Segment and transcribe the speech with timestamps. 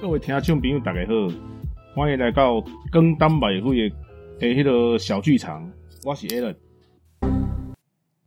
[0.00, 1.12] 各位听众朋友，大家好，
[1.94, 2.62] 欢迎来到
[2.92, 3.96] 更单百会的
[4.40, 5.70] 诶，迄个小剧场。
[6.04, 6.54] 我是 Alan。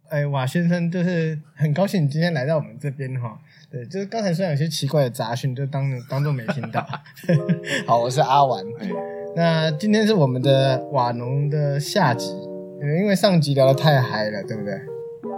[0.09, 3.37] 哎，瓦先生，就是很高兴你今天来到我们这边哈。
[3.71, 6.83] 对，就是刚才虽然有些奇怪的杂讯，就当当做没听到。
[7.85, 8.65] 好，我是阿玩。
[9.35, 12.33] 那今天是我们的瓦农的下集，
[12.81, 14.73] 因为上集聊的太嗨了，对不对？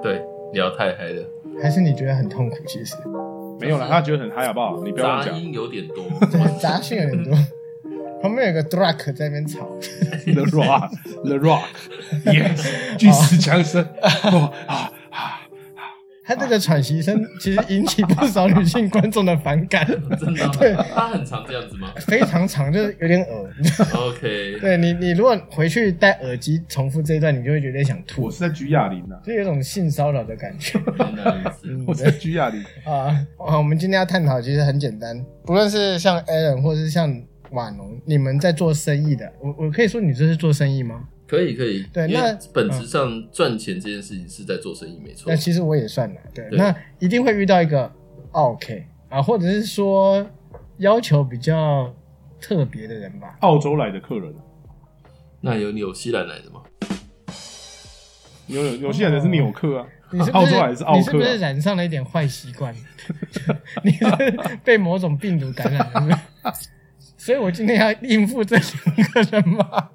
[0.01, 0.21] 对，
[0.53, 1.27] 聊太嗨了。
[1.61, 2.55] 还是你觉得很痛苦？
[2.65, 2.95] 其实
[3.61, 4.81] 没有了，他觉得很嗨，好不好？
[4.83, 5.33] 你不要讲。
[5.33, 6.03] 杂音有点多，
[6.59, 7.33] 杂讯有点多。
[8.21, 9.59] 旁边有个 Druck 在那边吵。
[10.25, 13.83] The Rock，The Rock，Yes， 巨石强森。
[14.31, 14.90] 哇啊！
[16.23, 19.85] 他这个喘息声其实引起不少女性观众的反感。
[20.19, 20.47] 真的？
[20.59, 21.91] 对，他很长这样子吗？
[22.07, 23.51] 非常长，就是有点耳。
[23.95, 24.57] OK。
[24.59, 28.23] 对你，你如果回去戴耳机重复这一段，你就会觉得想吐。
[28.23, 30.79] 我是在举哑铃啊，就有种性骚扰的感觉。
[31.87, 33.25] 我在举哑铃啊。
[33.37, 37.21] 啊，我们今天要探讨其实很简单，不论是像 Alan 或者是像。
[37.51, 41.03] 瓦农，你们在做生意的，我我可以说你这是做生意吗？
[41.31, 45.31] 可以可以，对，那本质上赚钱这件事情是在做生意，没错。
[45.31, 47.89] 那其实我也算了，对，那一定会遇到一个
[48.31, 50.29] OK 啊，或者是说
[50.79, 51.95] 要求比较
[52.41, 53.37] 特别的人吧。
[53.39, 54.35] 澳洲来的客人，
[55.39, 56.63] 那有纽西兰来的吗？
[58.47, 62.75] 有纽西兰的是纽客啊，你是澳洲来是澳客，你是不是染上了一点坏习惯？
[63.85, 64.05] 你是
[64.65, 65.79] 被某种病毒感染
[66.09, 66.21] 了？
[67.15, 69.89] 所以我今天要应付这两个人吗？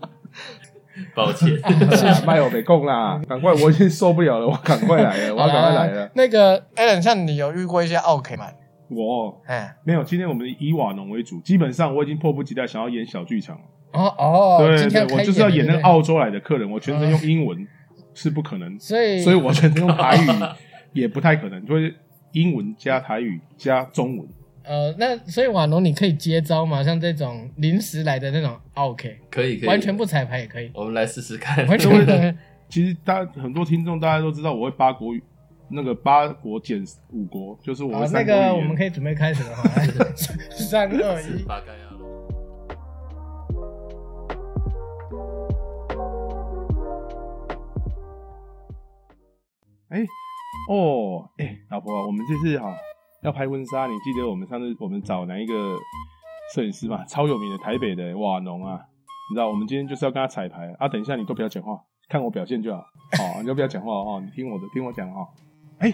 [1.14, 1.50] 抱歉，
[2.26, 6.10] 麦我没空啦，赶快，我已经受不了了，我赶快来了，我要赶快来了。
[6.14, 8.46] 那个 Alan，像你有遇过一些 OK 吗？
[8.88, 10.04] 我，哎，没有。
[10.04, 13.62] 今天我们以瓦农为主，基本上我已经迫不及待想要演小剧场了。
[13.92, 17.66] 哦哦，对对，我就是要演那个澳洲来的客人，我全程用英文
[18.14, 20.28] 是不可能，所以，所以我全程用台语
[21.00, 21.94] 也不太可能，就是
[22.32, 24.28] 英文加台语加中文。
[24.66, 26.82] 呃，那所以瓦农你可以接招吗？
[26.82, 30.70] 像这种临时来的那种，OK，可以，可以，完全不彩排也可以。
[30.74, 31.64] 我们来试试看。
[31.68, 31.88] 完全
[32.68, 35.22] 其实大家很多听众大家都知道，我会八国语，
[35.68, 39.70] 那个八国减五国，就是我那个我们可以准备开始了哈。
[40.50, 41.44] 三二一。
[49.90, 50.04] 哎，
[50.68, 52.76] 哦，哎，老婆，我们这次哈。
[53.26, 55.76] 要拍婚纱，你记得我们上次我们找哪一个
[56.54, 57.04] 摄影师嘛？
[57.06, 58.80] 超有名的台北的瓦农啊，
[59.28, 60.86] 你知道，我们今天就是要跟他彩排啊。
[60.86, 61.76] 等一下你都不要讲话，
[62.08, 62.78] 看我表现就好。
[63.18, 65.26] 好，你就不要讲话哦，你听我的，听我讲哈。
[65.78, 65.92] 哎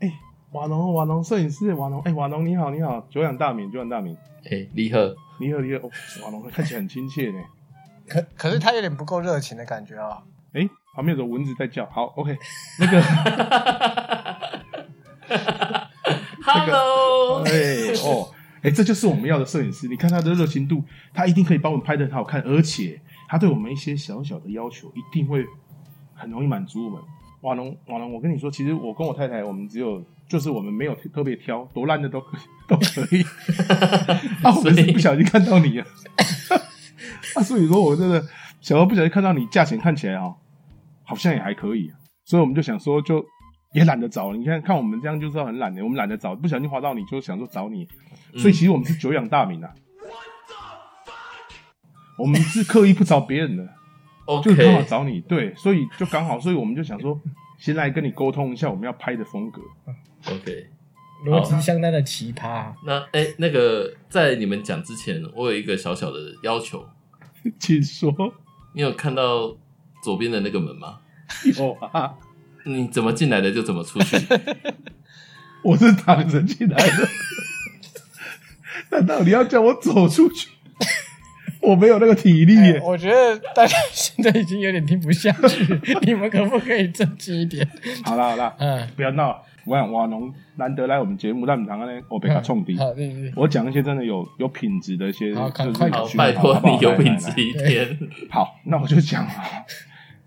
[0.00, 0.12] 哎，
[0.52, 4.16] 瓦农瓦农摄影师瓦农，哎瓦农你好你好，久仰大名久仰大名。
[4.50, 5.88] 哎，李贺李贺李贺，
[6.24, 7.40] 瓦农看起来很亲切呢。
[8.08, 10.24] 可可是他有点不够热情的感觉啊。
[10.54, 11.86] 哎，旁边有蚊子在叫。
[11.86, 12.36] 好，OK，
[12.80, 13.00] 那个。
[16.54, 17.52] Hello，哎
[18.06, 18.30] 哦，
[18.62, 19.88] 哎，这就是我们要的摄影师。
[19.88, 25.44] 你看他的热情度，他一定可以帮我们拍的很好看，而且他对我们一些小小的要求，一定会
[26.14, 27.02] 很容易满足我们。
[27.40, 33.22] 瓦龙，瓦龙，我跟你说，其实我跟我太太，我们只有就是我们没有特别挑，多烂的都可以都可以。
[34.44, 35.86] 啊，我们是不小心看到你啊，
[37.34, 38.20] 啊，所以说我真的
[38.60, 40.32] 小时候不小心看到你，价钱看起来啊，
[41.02, 41.90] 好像也还可以，
[42.24, 43.26] 所以我们就想说就。
[43.74, 45.82] 也懒得找，你看看我们这样就知道很懒的。
[45.82, 47.86] 我们懒得找，不小心划到你就想说找你，
[48.36, 49.70] 所以其实我们是久仰大名啊。
[52.16, 53.68] 我们是刻意不找别人的，
[54.44, 55.20] 就刚好找你。
[55.22, 57.20] 对，所以就刚好，所以我们就想说，
[57.58, 59.60] 先来跟你沟通一下我们要拍的风格。
[60.30, 60.68] OK，
[61.26, 62.72] 逻辑相当的奇葩。
[62.86, 66.86] 那哎，那个在你们讲之前，我有一个小小的要求，
[67.58, 68.14] 请说。
[68.72, 69.56] 你有看到
[70.00, 71.00] 左边的那个门吗？
[71.58, 72.14] 有啊。
[72.64, 74.16] 你怎么进来的就怎么出去。
[75.62, 77.08] 我是躺着进来的，
[78.90, 80.50] 难道你要叫我走出去？
[81.60, 82.78] 我没有那个体力。
[82.80, 87.66] 我觉得大家现在已经有点听不下去，你们可不可以正经一点？
[88.04, 89.42] 好了好了，嗯，不要闹。
[89.64, 92.76] 我想瓦农难得来我们节目，让你们呢，我被他冲低。
[92.76, 95.48] 好，对对我讲一些真的有有品质的一些，好，
[96.18, 97.98] 拜托你有品质一点。
[98.28, 99.32] 好，那我就讲啊。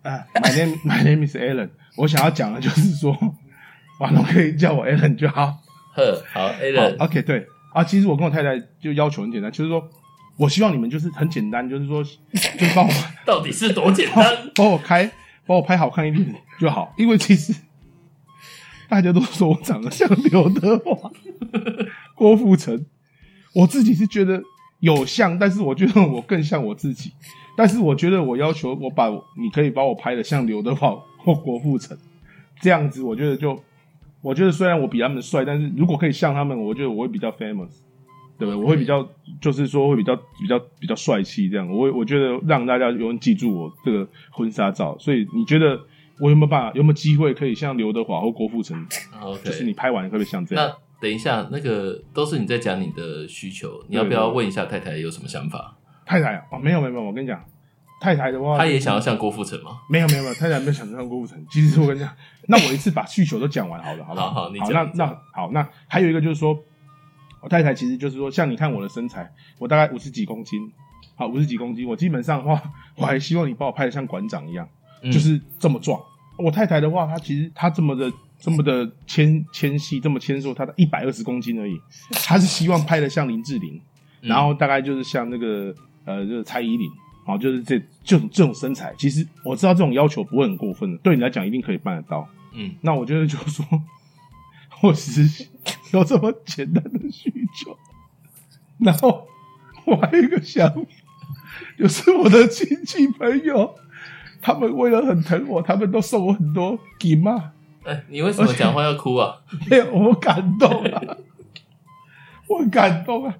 [0.01, 1.69] 啊，My name My name is Alan。
[1.97, 3.17] 我想要讲的就是说，
[3.99, 5.57] 瓦农可以叫我 Alan 就好。
[5.95, 6.95] 呵，好，Alan。
[6.99, 9.83] OK，对啊，其实我跟我太太就要求很简单，就是说
[10.37, 12.93] 我希望你们就是很简单，就是说，就帮我
[13.25, 14.23] 到底是多简单，
[14.55, 15.11] 帮我开，
[15.45, 16.93] 帮我拍好看一点就好。
[16.97, 17.51] 因为其实
[18.87, 21.11] 大家都说我长得像刘德华、
[22.13, 22.85] 郭富城，
[23.55, 24.39] 我自己是觉得
[24.81, 27.11] 有像，但是我觉得我更像我自己。
[27.57, 30.95] 但是我觉得我要求我把你可以把我拍的像刘德华
[31.27, 31.95] 或郭富城
[32.61, 33.61] 这样子，我觉得就
[34.21, 37.81] 我觉得虽然我比他们帅，但是如果可以像他们，我觉得我会比较 famous。
[38.39, 38.61] 对不对？
[38.63, 39.03] 我会比较，
[39.41, 41.67] 就是说会比较比较比较帅气这样。
[41.67, 44.95] 我我觉得让大家永远记住我这个婚纱照。
[44.99, 45.79] 所以你觉得
[46.19, 48.77] 我有没有办法，有没有机会可以像刘德华或郭富城，
[49.11, 50.67] 啊 OK，就是你拍完会不会像这样？
[50.67, 55.75] 那等一下，那个都是你在讲你的需求，你要不要问一下太太有什么想法？
[56.05, 57.43] 太太啊，哦没有没有没有，我跟你讲，
[57.99, 59.79] 太太的话，她也想要像郭富城吗？
[59.89, 61.43] 没有没有没有，太太没有想像郭富城。
[61.49, 62.09] 其实我跟你讲，
[62.47, 64.29] 那我一次把需求都讲完好了，好不好？
[64.31, 66.55] 好好你讲那那好，那还有一个就是说，
[67.41, 70.59] 我太太其实就是说，像你看我的身材，我大概五十几公斤，
[71.15, 72.61] 好五十几公斤，我基本上的话，
[72.95, 74.67] 我还希望你把我拍的像馆长一样，
[75.01, 75.99] 嗯就是这么壮。
[76.37, 81.75] 我太太的话，她其实她这么的这么的纤纤细，这么纤瘦，她的一百二十公斤而已，
[82.11, 83.81] 她是希望拍的像林志玲，
[84.21, 85.73] 嗯然后大概就是像那个
[86.05, 86.87] 呃，就是蔡依林。
[87.27, 92.25] 好，就是这这种这种身材，其实我知道这种要求不会很过分的，对你来讲一定可以办得到。
[92.53, 93.65] 嗯，那我觉得就是说，
[94.81, 95.45] 我只是
[95.91, 97.77] 有这么简单的需求，
[98.79, 99.27] 然后
[99.85, 100.81] 我还有一个想法，
[101.77, 103.75] 就是我的亲戚朋友，
[104.41, 107.51] 他们为了很疼我，他们都送我很多金嘛，
[107.83, 109.41] 哎，你为什么讲话要哭啊？
[109.69, 111.17] 没有我感动啊，
[112.47, 113.35] 我很感动啊！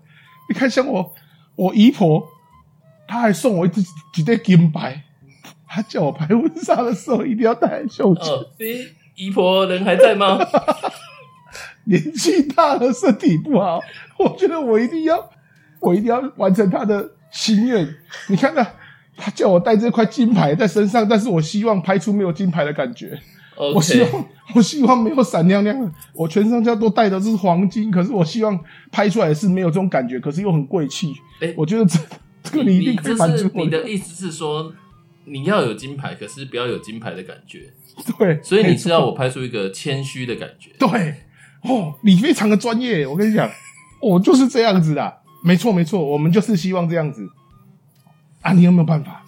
[0.49, 1.15] 你看，像我
[1.55, 2.27] 我姨婆，
[3.07, 3.81] 她还送我一只
[4.13, 5.03] 几对金牌，
[5.67, 8.25] 他叫我拍婚纱的时候一定要戴在胸前。
[8.25, 8.45] 哦，
[9.15, 10.37] 姨婆人还在吗？
[11.85, 13.79] 年纪大了，身体不好，
[14.19, 15.29] 我觉得我一定要，
[15.79, 17.87] 我一定要完成他的心愿。
[18.27, 18.67] 你看他，
[19.15, 23.17] 他叫我带这块金牌在身上，但是我希望拍出没有金牌的感觉。
[23.73, 28.59] 我希望，我希望没有闪亮亮的，我全身上都带的是黄金，可是我希望
[28.91, 31.13] 拍出来是没有这种感觉，可是又很贵气。
[31.41, 31.97] 哎我觉得这
[32.49, 34.73] 这个你一定可以满这是你的意思是说，
[35.25, 37.71] 你要有金牌，可是不要有金牌的感觉，
[38.17, 40.71] 对，所以你是要我拍出一个谦虚的感觉。
[40.79, 41.15] 对，
[41.63, 43.49] 哦，你非常的专业，我跟你讲，
[44.01, 47.27] 我就是这样子的，没错没错，我们就是希望这样子。
[48.41, 49.23] 啊，你有没有办法？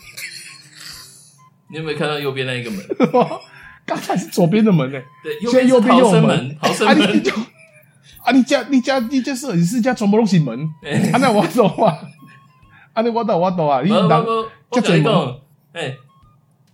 [1.69, 2.79] 你有没有看到右边那一个门？
[3.85, 7.23] 刚才是左边的门呢、对，右现在边右边又有门啊，你门。
[7.23, 7.31] 就
[8.23, 10.61] 啊，你家你家你家摄影师家全部都是门，
[11.11, 11.97] 啊，那我走啊，
[12.99, 15.39] 啊，那我走我懂啊，你人不不不，我这怎么跟你讲，
[15.73, 15.95] 哎，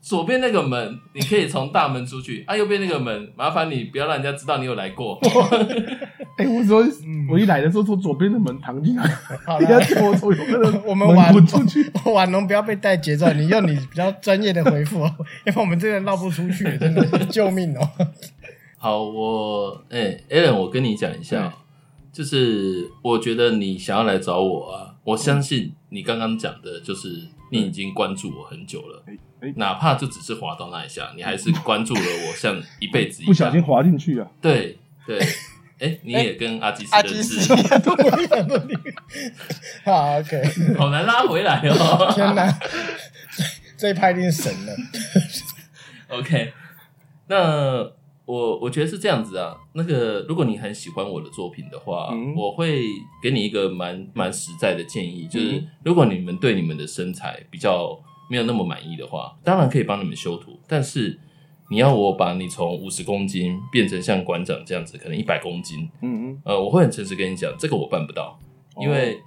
[0.01, 5.19] 左边那个门你可以从大门出去，啊，右边那个门麻烦你不要让人家知道你有来过。
[6.37, 6.83] 哎、我说
[7.31, 9.03] 我一来的时候从左边的门躺进来，
[9.45, 11.89] 好你要了，叫我从右边的我们玩滚出去。
[12.11, 17.89] 玩龙不要被带节奏，你用你比较专业的回复哦，要不然我们这个绕不出去，真的救命哦！
[18.77, 21.53] 好，我哎、a l a n 我跟你讲一下，
[22.15, 29.03] 就是我觉得你想要来找我啊，我相信你刚刚讲的，就是你已经关注我很久了，
[29.57, 33.27] 哪怕就只是滑到那一下，你还是关注了我，像一辈子一样。
[33.27, 34.25] 不小心滑进去啊！
[34.41, 35.19] 对对，
[35.79, 37.53] 哎、你也跟阿基斯认阿基斯识，，
[39.83, 40.41] 好 OK，
[40.77, 42.13] 好难拉回来哦。
[42.15, 42.57] 天哪，
[43.77, 44.73] 这一拍一定神了。
[46.17, 46.53] OK，
[47.27, 47.91] 那
[48.25, 49.55] 我我觉得是这样子啊。
[49.73, 52.83] 那个，如果你很喜欢我的作品的话，嗯我会
[53.21, 57.99] 给你一个蛮蛮实在的建议，就是嗯如果你们对你们的身材比较
[58.29, 61.19] 没有那么满意的话，当然可以帮你们修图，但是
[61.69, 68.39] 你要我把你从五十公斤变成像馆长这样子，可能一百公斤，嗯嗯，呃，我会很诚实跟你讲，这个我办不到，
[68.79, 69.19] 因为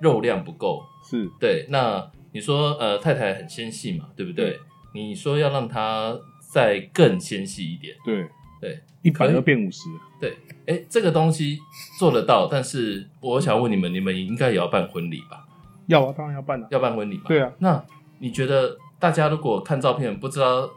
[0.00, 0.82] 肉量不够。
[1.10, 4.58] 是对，那你说呃，太太很纤细嘛，对不对？
[4.92, 6.14] 你说要让她
[6.50, 8.26] 再更纤细一点，对
[8.60, 9.82] 对，一百可以二变五十，
[10.18, 10.36] 对，
[10.66, 11.58] 哎，这个东西
[11.98, 15.46] 做得到，但是我想问你们，你们应该也要办婚礼吧？
[15.86, 16.66] 要啊，当然要办啊。
[16.70, 17.24] 要办婚礼吧？
[17.28, 17.84] 对啊，那
[18.18, 20.68] 你觉得大家如果看照片不知道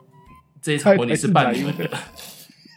[0.62, 1.90] 这一场婚礼是办你们的，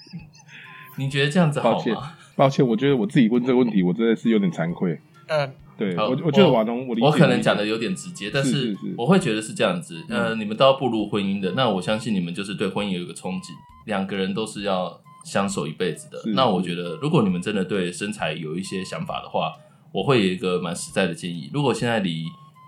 [0.97, 2.13] 你觉得这样子好抱歉吗？
[2.37, 4.99] 抱歉，我觉得我自己问这个问题，我真的是有点惭愧。
[5.27, 10.01] 嗯，好对我，我觉得瓦农，我我可能你讲的有点直接，但是我会觉得是这样子。
[10.09, 13.51] 呃，你们都要步入婚姻的，那我相信你们就是对婚姻有一个憧憬，
[13.87, 16.23] 两个人都是要相守一辈子的。
[16.33, 19.53] 那我觉得，如果你们真的对身材有一些想法的话，
[19.93, 21.51] 我会有一个蛮实在的建议。
[21.53, 22.25] 如果现在离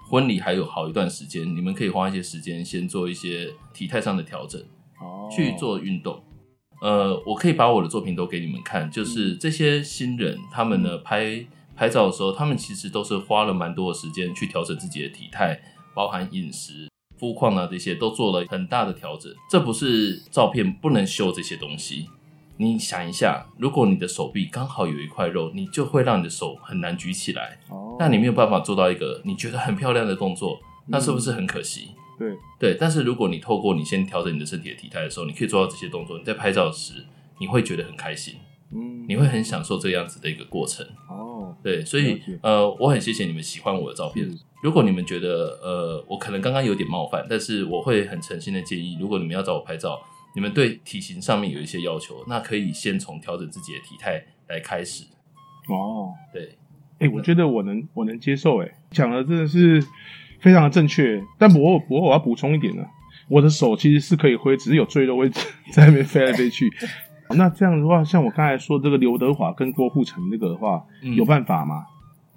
[0.08, 4.60] 婚礼还有好一段时间，你们可以花一些时间先做一些体态上的调整，
[5.00, 6.22] 哦去做运动。
[6.80, 11.44] 呃，我可以把我的作品都给你们看，就是嗯这些新人他们呢拍
[11.76, 15.61] 拍照的时候，他们其实都是花了蛮多的时间去调整自己的体态，
[15.95, 19.30] 包含饮食、肤况啊这些都做了很大的调整。
[19.50, 22.09] 这不是照片不能修这些东西。
[22.59, 31.88] 你想一下，如果你的手臂刚好有一块肉，你就会让你的手很难举起来，哦，那你没有办法做到一个你觉得很漂亮的动作，那是不是很可惜？
[32.18, 37.04] 对对，但是如果你透过你先调整你的身体的体态的时候，你可以做到这些动作，你在拍照时
[37.38, 38.37] 你会觉得很开心，
[38.73, 40.87] 嗯你会很享受这样子的一个过程。
[41.11, 41.25] 哦，
[41.62, 44.29] 对，所以呃，我很谢谢你们喜欢我的照片。
[44.62, 50.00] 如果你们觉得呃，我可能刚刚有点冒犯，但是我会很诚心的建议，如果你们要找我拍照，
[50.35, 55.05] 你们对体型上面有一些要求，那可以先从调整自己的体态来开始。
[55.69, 56.57] 哦，对，
[56.99, 59.81] 哎、我觉得我能我能接受，哎，讲的真的是
[60.41, 61.23] 非常的正确。
[61.38, 62.85] 但不过不过我要补充一点呢，
[63.29, 65.29] 我的手其实是可以挥，只是有赘肉会
[65.73, 66.73] 在那边飞来飞去。
[67.30, 71.87] 那这样的话，像我刚才说这个刘德华跟郭富城那个的话，嗯有办法吗？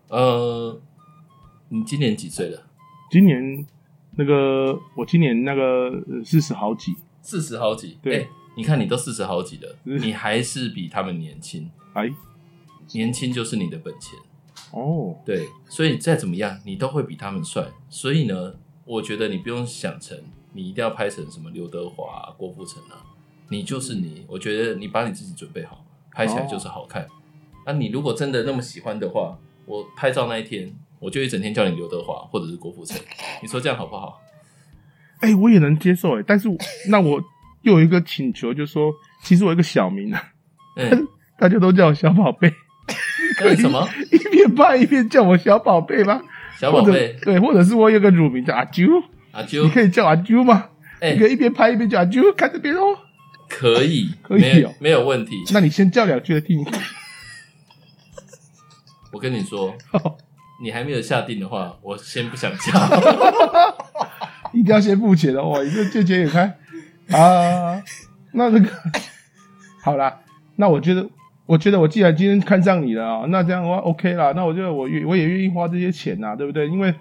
[0.07, 0.79] 呃，
[1.69, 2.63] 你今年几岁了？
[3.11, 3.65] 今年
[4.15, 5.91] 那个我今年那个
[6.23, 7.97] 四十好几，四十好几。
[8.01, 11.69] 对哎你看你都四十好几了，你还是比他们年轻。
[11.93, 12.11] 哎，
[12.91, 14.19] 年轻就是你的本钱。
[14.71, 17.67] 哦，对，所以再怎么样，你都会比他们帅。
[17.87, 20.17] 所以呢，我觉得你不用想成
[20.51, 22.99] 你一定要拍成什么刘德华、啊、郭富城啊，
[23.49, 24.25] 你就是你。
[24.27, 27.07] 我觉得你把你自己准备好，拍起来就是好看。
[27.65, 32.99] 那、你如果真的那么喜欢的话，我拍照那一天，我就一整天叫你刘德华或者是郭富城。
[33.41, 34.21] 你说这样好不好？
[35.21, 36.55] 哎、我也能接受，哎，但是我
[36.87, 37.21] 那我
[37.63, 38.91] 又有一个请求，就是说，
[39.21, 40.23] 其实我有一个小名啊，
[40.77, 42.51] 嗯， 大家都叫我小宝贝，
[43.43, 46.21] 那什么一边拍一边叫我小宝贝吗？
[46.57, 48.87] 小宝贝对，或者是我有个乳名叫阿啾，
[49.31, 50.69] 阿啾你，可以叫阿啾吗？
[51.01, 52.97] 哎、你可以一边拍一边叫阿啾，看这边哦。
[53.49, 55.35] 可以， 可以没有哦没有问题。
[55.51, 56.73] 那你先叫两句的听听。
[59.11, 59.75] 我跟你说，
[60.61, 63.77] 你还没有下定的话，我先不想叫。
[64.53, 66.43] 一定要先付钱的哦，你这借钱也开
[67.11, 67.81] 啊。
[68.33, 68.69] 那这个
[69.83, 70.19] 好啦，
[70.57, 71.07] 那我觉得，
[71.45, 74.31] 我觉得我既然今天看上你了啊，那这样的话 OK 啦。
[74.35, 76.67] 那我觉得我愿我也愿意花这些钱呐、对不对？
[76.67, 76.93] 因为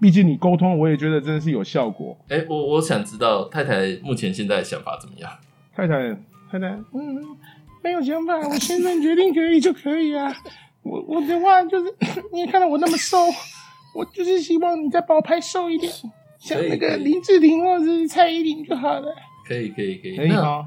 [0.00, 2.16] 毕竟你沟通，我也觉得真的是有效果。
[2.28, 5.30] 哎、我我想知道太太目前现在想法怎么样？
[5.76, 6.16] 太太，
[6.50, 7.36] 太太，嗯，
[7.82, 10.34] 没有想法， 我先生决定可以就可以啊。
[10.82, 11.94] 我我的话就是，
[12.32, 13.18] 你也看到我那么瘦，
[13.94, 15.92] 我就是希望你再把我拍瘦一点，
[16.38, 19.14] 像那个林志玲或者是蔡依林就好了。
[19.46, 20.16] 可以，可以，可以。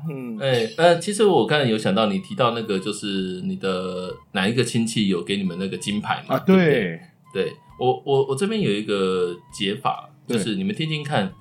[0.10, 6.38] 嗯，哎、呃，其实我刚才有想到你提到那个，就是你的哪一个亲戚有给你们那个金牌嘛？
[6.46, 7.00] 对，
[7.34, 11.32] 对我我我这边有一个解法，就是你们听听看，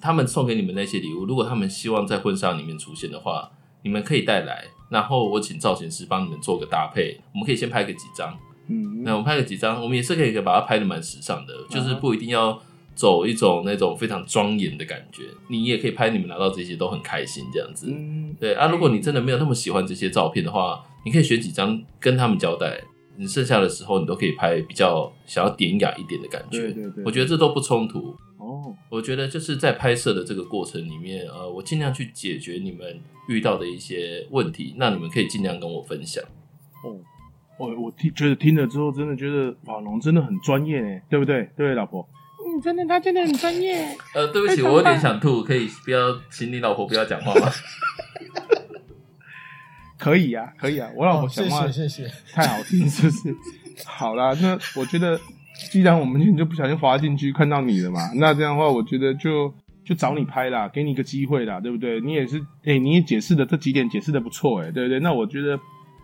[0.00, 3.50] 他们送给你们那些礼物，如果他们希望在婚纱里面出现的话，
[3.82, 8.36] 你们可以带来，然后我请造型师帮你们做个搭配，我们可以先拍个几张。
[8.68, 12.60] 嗯，那我们拍个几张，我们也是可以把它拍的蛮时尚的，就是嗯不一定要
[12.96, 15.22] 走一种那种非常庄严的感觉。
[15.48, 17.86] 你也可以拍你们拿到这些都很开心这样子。
[17.88, 22.82] 嗯，对啊，如果你真的没有那么喜欢这些照片的话，你可以选几张跟他们交代，
[23.16, 26.62] 你剩下的时候你都可以拍比较想要典雅一点的感觉。
[26.62, 28.16] 对对对，我觉得这都不冲突。
[28.66, 36.22] 哦，我觉得就是在拍摄的这个过程里面，呃，我尽量去解决你们遇到的一些问题，那你们可以尽量跟我分享。
[36.82, 36.98] 哦，
[37.58, 41.48] 我我听觉得听了之后，真的觉得宝龙真的很专业哎，对不对？
[41.56, 42.06] 对，老婆，
[42.44, 43.96] 嗯，真的，他真的很专业。
[44.14, 47.50] 呃，对不起，我有点想吐，可以不要，请你老婆不要讲话吗？
[49.98, 52.12] 可以啊、可以啊，我老婆哦，谢讲话谢谢谢。
[52.32, 53.34] 太好听，是不是？
[53.84, 55.18] 好啦，那我觉得，
[55.70, 59.52] 既然我们就不小心滑进去看到你了嘛， 那这样的话，我觉得就
[59.84, 62.00] 就找你拍啦，给你一个机会啦，对不对？
[62.00, 65.00] 你也是，哎、你也解释的这几点解释的不错，哎，对不对？
[65.00, 65.58] 那我觉得，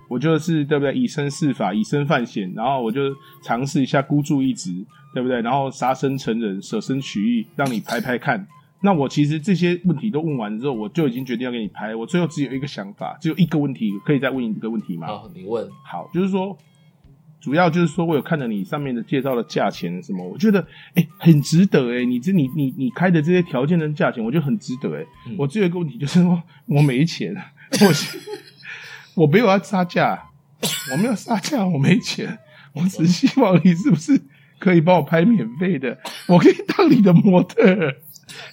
[0.08, 0.94] 我就是对不对？
[0.94, 3.00] 以身试法，以身犯险，然后我就
[3.42, 4.72] 尝试一下孤注一掷，
[5.14, 5.40] 对不对？
[5.42, 8.46] 然后杀身成仁，舍身取义，让你拍拍看。
[8.84, 11.94] 那我其实这些问题都问完之后，我就已经决定要给你拍。
[11.94, 15.06] 我最后只有一个想法，只有一个问题，可以再问你一个问题吗？
[15.06, 15.68] 好，你问。
[15.84, 16.56] 好，就是说，
[17.42, 27.34] 主要就是说我有看了你上面的介绍的价钱什么，我觉得哎、很值得哎、你这你你你开的这些条件的价钱，我觉得很值得哎、嗯我只有一个问题就是说 我没钱，
[29.16, 30.30] 我 我没有要杀价，
[30.92, 32.38] 我没有杀价，我没钱，
[32.74, 34.20] 我只希望你是不是
[34.60, 37.92] 可以帮我拍免费的，我可以当你的模特。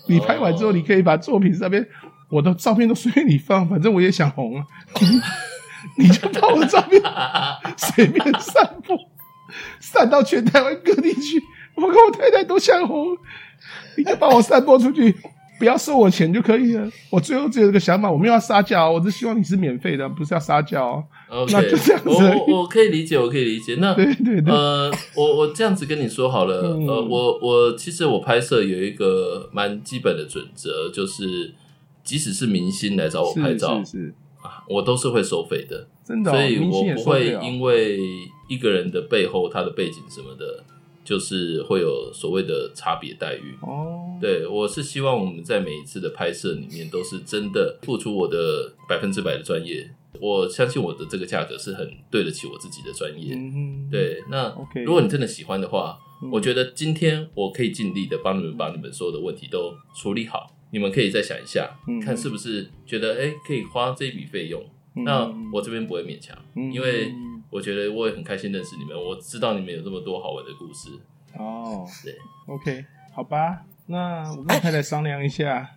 [0.08, 1.88] 你拍完之后，哦你可以把作品上面
[2.30, 4.66] 我的照片都随便你放，反正我也想红啊。
[5.98, 7.02] 你就把我的照片
[7.78, 8.98] 随便散播，
[9.80, 11.42] 散到全台湾各地去。
[11.76, 13.18] 我跟我太太都想红，
[13.98, 15.16] 你就把我散播出去，
[15.58, 16.90] 不要收我钱就可以了。
[17.10, 21.04] 我最后只有一个想法，我没有要撒娇哦，我只希望你是免费的，不是要撒娇哦。
[21.30, 23.76] OK，那就这样子我我我可以理解，我可以理解。
[23.80, 31.54] 那对对对，呃，我我这样子跟你说好了，嗯呃，我我其实我拍摄有一个蛮基本的准则，就是
[32.04, 34.29] 即使是明星来找我拍照是是是，啊，
[34.70, 38.00] 我都是会收费的，真的、哦，所以我不会因为
[38.48, 40.64] 一个人的背后他的背景什么的，
[41.04, 43.58] 就是会有所谓的差别待遇。
[43.62, 49.90] 哦，对，我是希望我们在每一次的拍摄里面都是真的付出我的百分之百的专业，
[50.22, 53.34] 我相信我的这个价格是很对得起我自己的专业。
[53.34, 56.30] 嗯，对，那如果你真的喜欢的话，嗯。
[56.32, 60.56] 我觉得今天我可以尽力的帮你们把你们所有的问题都处理好。
[60.72, 64.62] 你们可以再想一下，嗯看是不是觉得哎、可以花这一笔费用。
[64.96, 67.14] 嗯那我这边不会勉强，嗯因为
[67.50, 70.90] 我觉得我也很开心认识你们，我知道你们有这么多好玩的故事。
[71.38, 72.16] 哦对
[72.48, 75.70] ，，OK，好吧，那我跟我太太商量一下。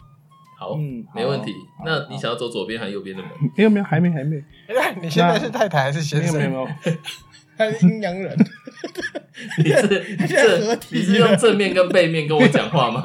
[0.58, 1.52] 好，嗯好没问题。
[1.84, 3.30] 那你想要走左边还是右边的门？
[3.56, 4.42] 没有没有，还没还没，
[5.00, 6.34] 你现在是太太还是先生？
[6.36, 6.66] 没有没有
[7.56, 8.36] 还是阴阳人？
[9.58, 13.02] 你是 现在合这体你是用正面跟背面跟我讲话吗？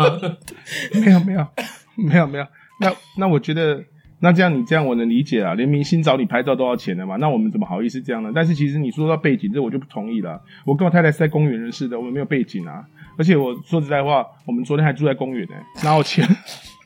[1.03, 1.47] 没有没有
[1.95, 2.47] 没有没有，
[2.79, 3.83] 那那我觉得。
[4.23, 8.29] 那这样你这样我能理解啊，连明星找你拍照都要钱的嘛，那我们怎么好意思这样呢？
[8.35, 10.39] 但是其实你说到背景，这我就不同意了。
[10.63, 12.85] 我跟我太太是在公园认识的，我们没有背景啊。
[13.17, 16.23] 而且我说实在话，我们昨天还住在公园呢、哪有钱？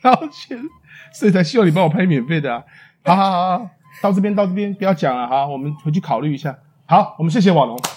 [0.01, 0.57] 哪有钱？
[1.11, 2.63] 所以才希望你帮我拍免费的啊。
[3.03, 3.69] 好好好好，
[4.01, 6.57] 到这边到这边不要讲了，好，我们回去考虑一下。
[6.87, 7.75] 好，我们谢谢瓦龙。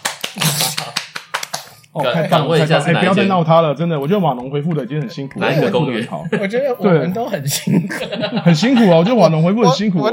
[1.92, 2.58] 哦，敢太棒了！
[2.58, 6.08] 太棒了哎，不要再闹他了，真的，我觉得瓦农回复的已经很辛苦了，哪一个回复得公园
[6.42, 7.94] 我觉得我们都很辛苦，
[8.44, 8.98] 很辛苦啊！
[8.98, 10.12] 我觉得瓦农回复很辛苦啊。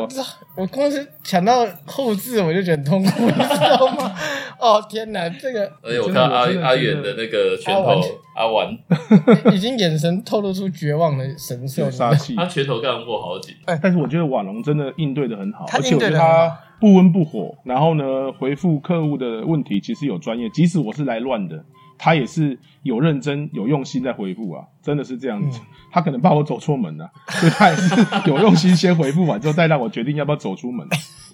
[0.56, 4.14] 我光是想到后置我就觉得很痛苦，你知道吗？
[4.60, 8.02] 哦天哪，这个而且我看阿阿远的那个拳头
[8.36, 8.78] 阿玩，
[9.54, 11.92] 已经眼神透露出绝望的神色。
[11.92, 13.54] 杀气，他拳头刚握好紧。
[13.82, 21.66] 但是我觉得瓦农真的应对的很好，他而且我觉得他不温不火，然后呢，回复客户的问题其实有专业，即使我是来乱的，
[21.98, 25.60] 他也是有认真有用心在回复啊，真的是这样子。
[25.62, 25.66] 嗯
[25.96, 30.86] 他可能怕我走错门了、所以他也是有用心先回复完之后，再让我决定要不要走出门。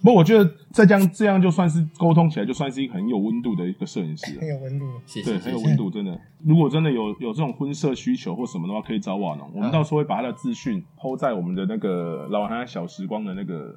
[0.04, 4.48] 不过我觉得再这样这样就算是沟通起来，就算是一个很有温度的一个摄影师了很。
[4.48, 4.86] 有温度，
[5.26, 5.40] 对。
[5.40, 6.16] 很有温度，真的。
[6.46, 9.50] 如果真的有有这种婚摄需求或什么的话，可以找瓦农。
[9.56, 13.76] 我们嗯到时候会把他的资讯抛在我们的那个老韩小时光的那个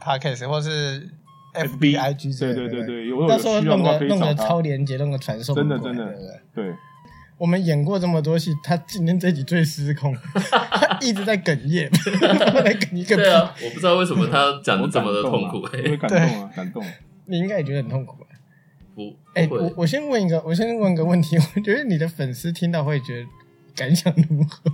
[0.00, 1.08] podcast 或是
[1.54, 4.34] FB、IG 之类的对对对对，有有到时候需要的弄个弄个。
[4.34, 6.14] 超连接，弄个传送真的真的
[6.54, 6.72] 对
[7.36, 10.12] 我们演过这么多戏，他今天这集最失控，
[10.70, 15.58] 他一直在哽咽，他在哽一个对啊，我不知道为什么他讲的这么的痛苦。
[15.58, 16.84] 我 会感动啊，感动。
[17.26, 18.26] 你应该也觉得很痛苦吧？
[18.96, 23.26] 不，哎、我我先问一个，我先问个问题，我觉得你的粉丝听到会觉得
[23.76, 24.72] 感想如何？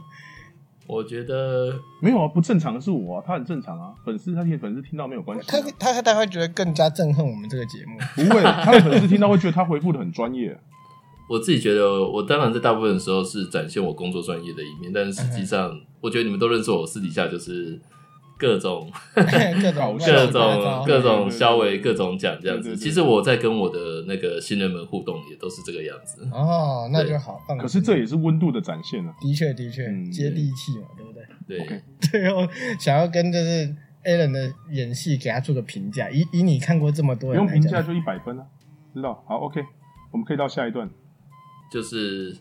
[0.87, 3.95] 我觉得没有啊，不正常的是我啊，他很正常啊。
[4.05, 7.99] 粉丝他听粉丝听到没有关系他啊，他他会觉得更加憎恨我们这个节目。
[8.15, 10.59] 不会，他的粉丝听到会觉得他回复的很专业。
[11.27, 17.81] 我自己觉得，我当然在大部分的时候是展现我工作专业的一面，但是实际上，我觉得你们都认识我，私底下就是
[18.37, 19.23] 各种 各
[19.73, 22.77] 种各种各种对对对消维、各种讲这样子。
[22.77, 26.29] 其实我在跟我的那个新人们互动，也都是这个样子。
[26.33, 27.41] 哦，那就好。
[27.47, 29.15] 放心可是这也是温度的展现啊。
[29.21, 31.59] 的确的确嗯接地气嘛，对不对？
[31.59, 32.47] 对 最后
[32.79, 38.47] 想要跟就是 Alan 的演戏给他做个评价，以以你看过这么多人用评价就一百分啊，
[38.95, 39.25] 知道？
[39.29, 39.61] 好，OK，
[40.13, 40.89] 我们可以到下一段。
[41.73, 42.37] 就是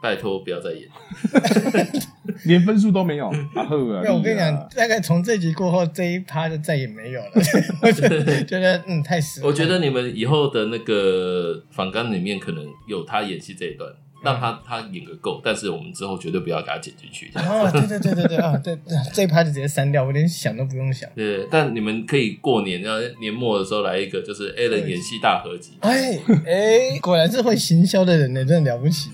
[0.00, 0.88] 拜托不要再演。
[2.44, 4.02] 连分数都没有，啊呵啊！
[4.02, 7.30] 没有，我跟你啊讲，大概从这集过后，这一趴就再也没有了。
[7.82, 9.48] 我觉得觉得嗯太失望。
[9.48, 13.90] 我觉得你们以后的那个访纲里面可能有他演戏这一段，
[14.22, 17.30] 让他他演个够，但是我们之后绝对不要给他剪进去。
[17.34, 18.78] 哦，对对对对对啊，对
[19.12, 21.08] 这一趴就直接删掉，我连想都不用想。
[21.14, 25.78] 对，但你们可以过年，然后年末的时候来一个，就是 Alan 演戏大合集。
[25.80, 29.10] 哎哎，果然是会行销的人呢，真的了不起。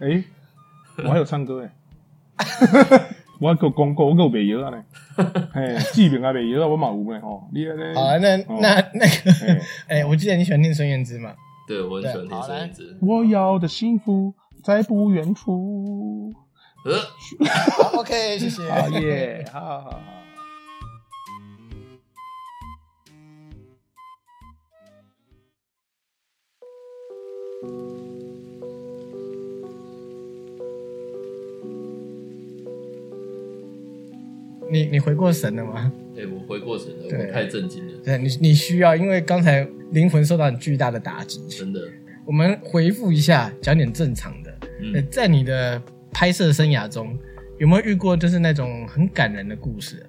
[0.00, 0.24] 哎，
[1.04, 1.70] 我还有唱歌哎，
[3.40, 4.84] 我还有广告，我还有卖药啊呢，
[5.54, 9.32] 哎，志明还卖药啊，我嘛有呢吼，你安尼好啊，那哦那那个
[9.88, 11.32] 哎，哎，我记得你喜欢听孙燕姿嘛？
[11.66, 12.98] 对我很喜欢听孙燕姿。
[13.00, 16.32] 我要的幸福在不远处。
[16.84, 16.96] 呃
[17.98, 18.62] ，，OK，谢谢。
[18.72, 20.00] 好耶，好好好。
[34.70, 35.92] 你你回过神了吗？
[36.14, 41.40] 对，我回过神了，对我太震惊了，对你你需要，因为刚才灵魂受到很巨大的打击。
[41.48, 41.80] 真的。
[42.26, 44.50] 我们回复一下，讲点正常的。
[44.94, 47.18] 呃嗯，在你的拍摄生涯中，
[47.58, 50.06] 有没有遇过就是那种很感人的故事？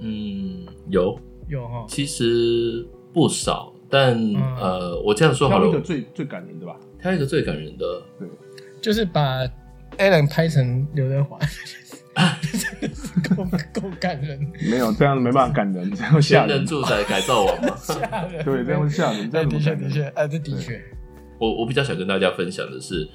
[0.00, 4.16] 嗯，有，有哈，其实不少，但
[4.58, 6.76] 呃，我这样说好了挑一个，最最感人的吧。
[7.00, 8.28] 挑一个最感人的，对
[8.80, 9.46] 就是把
[9.98, 11.38] Alan 拍成刘德华，
[13.44, 14.38] 够够感人，
[14.70, 16.48] 没有这样没办法感人，这样会吓人。
[16.48, 17.74] 仙人住宅改造网嘛。
[17.80, 18.44] 吓人。
[18.44, 19.64] 对，这样会吓人，这哎，样怎的？
[19.64, 20.82] 确的确，啊，这的确，
[21.38, 23.08] 我我比较想跟大家分享的是，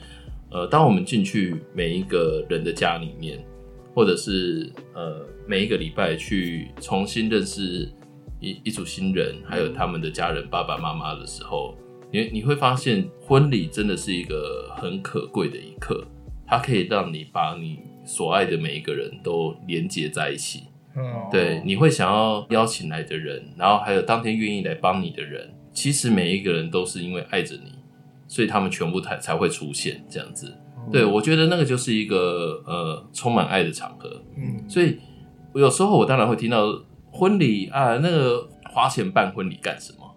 [0.52, 3.44] 呃，当我们进去每一个人的家里面，
[3.94, 7.90] 或者是呃每一个礼拜去重新认识
[8.40, 11.78] 一一组新人，还有他们的家人爸爸妈妈的时候，
[12.12, 16.06] 你你会发现婚礼真的是一个很可贵的一刻，
[16.48, 20.64] 它可以让你把你所爱的每一个人都连接在一起。
[20.96, 27.74] 嗯，对，你会想要邀请来的人，然后还有当天愿意来帮你的人，其实每一个人都是因为爱着你，
[28.28, 30.56] 所以他们全部才才会出现这样子。
[30.92, 34.22] 对，我觉得那个就是一个呃充满爱的场合。
[34.38, 34.98] 嗯，所以
[35.54, 36.68] 有时候我当然会听到
[37.12, 40.16] 婚礼啊，那个花钱办婚礼干什么？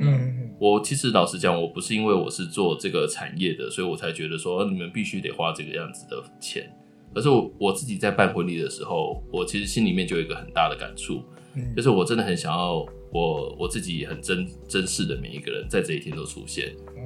[0.00, 6.70] 嗯，我其实老实讲，我不是因为我是做这个产业的，所以我才觉得说你们必须得花这个样子的钱。
[7.14, 11.22] 而是我我自己在办婚礼的时候，我其实心里面就有一个很大的感触，
[11.54, 16.74] 嗯就是我真的很想要我我自己很珍珍视的每一个人在这一天都出现。
[16.96, 17.02] 嗯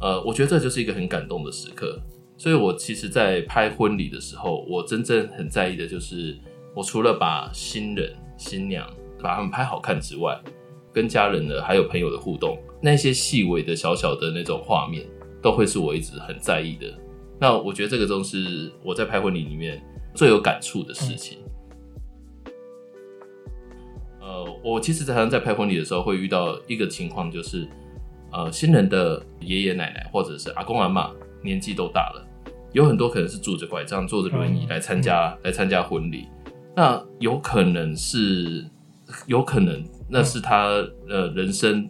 [0.00, 1.98] 呃，我觉得这就是一个很感动的时刻。
[2.36, 6.36] 所以我其实，在拍婚礼的时候，我真正很在意的就是，
[6.74, 8.84] 我除了把新人、新娘
[9.22, 10.36] 把他们拍好看之外，
[10.92, 15.06] 跟家人的还有朋友的互动，那些细微的小小的那种画面，
[15.40, 16.92] 都会是我一直很在意的。
[17.40, 19.82] 那我觉得这个都是我在拍婚礼里面
[20.14, 21.38] 最有感触的事情。
[24.20, 27.68] 呃，我其实常常在拍婚礼的时候会遇到一个情况，就是
[28.32, 32.26] 呃，新人的爷爷奶奶或者是阿公阿妈年纪都大了，
[32.72, 36.26] 有很多可能是拄着拐杖、坐着轮椅嗯来参加、来参加婚礼。
[36.74, 38.64] 那有可能是，
[39.26, 40.68] 有可能那是他
[41.08, 41.88] 呃人生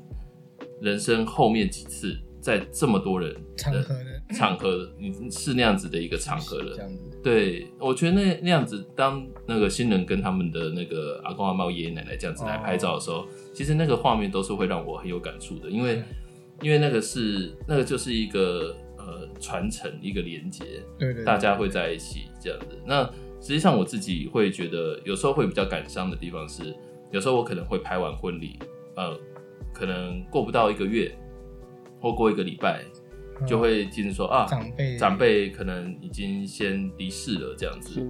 [0.83, 6.75] 人生后面几次在这么多人场合的场合，你是那样子的一个场合了。
[6.77, 16.03] 这样子，对，我觉得那那样子，当那个新人跟他们的那个阿公阿妈、爷爷奶奶这样子来拍照的时候，其实那个画面都是会让我很有感触的，因为
[16.63, 20.65] 因为那个是那个就是一个呃传承，一个连接，
[20.99, 22.67] 对对，大家会在一起这样子。
[22.87, 23.05] 那
[23.41, 26.75] 实际上我自己会觉得，有时候会比较感伤的地方是，
[27.11, 28.59] 有时候我可能会拍完婚礼，
[28.97, 29.15] 呃，
[29.73, 31.15] 可能过不到一个月，
[32.01, 32.91] 或过一个礼拜，嗯
[33.47, 34.97] 就会听说啊，长辈。
[34.97, 38.01] 长辈可能已经先离世了，这样子。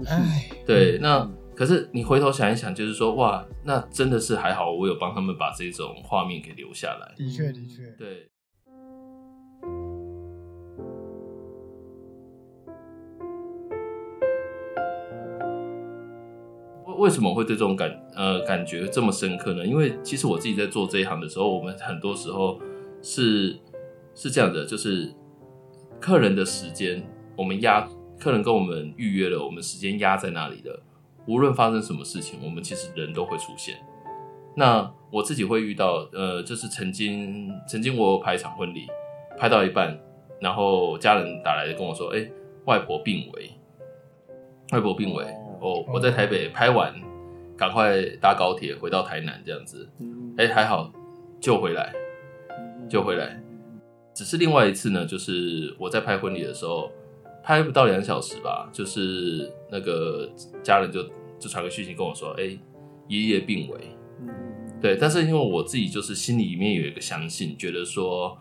[0.67, 7.15] 对，那可是你回头想一想，就是说，哇，那真的是还好，我有帮他们把这种画面给留下来。
[7.17, 8.29] 的确的确，对，
[16.87, 19.65] 为为什么会对这种感呃感觉这么深刻呢？
[19.65, 22.61] 因为其实我自己在做这一行的时候，我们很多时候
[23.01, 23.57] 是
[24.15, 25.13] 是这样的，就是
[26.01, 27.05] 客人的时间，
[27.37, 30.81] 我们压客人跟我们预约了，我们时间压在那里的，
[31.27, 33.77] 无论发生什么事情，我们其实人都会出现。
[34.57, 38.87] 那我自己会遇到，呃，就是曾经曾经我有拍一场婚礼，
[39.37, 39.99] 拍到一半，
[40.41, 42.25] 然后家人打来跟我说，哎、
[42.67, 43.51] 外婆病危，
[44.71, 45.25] 外婆病危，
[45.61, 46.95] 哦，我在台北拍完，
[47.57, 50.93] 赶快搭高铁回到台南这样子，嗯哎、还好
[51.41, 51.93] 救回来，
[52.89, 53.44] 救回来。
[54.15, 56.91] 只是另外一次呢，就是我在拍婚礼的时候，
[57.43, 60.31] 拍不到两小时吧，就是那个
[60.63, 61.03] 家人就
[61.39, 62.57] 就传个讯息跟我说，哎、
[63.09, 63.79] 爷爷病危。
[64.81, 68.37] 对，但是因为我自己就是心里面有一个相信，觉得说，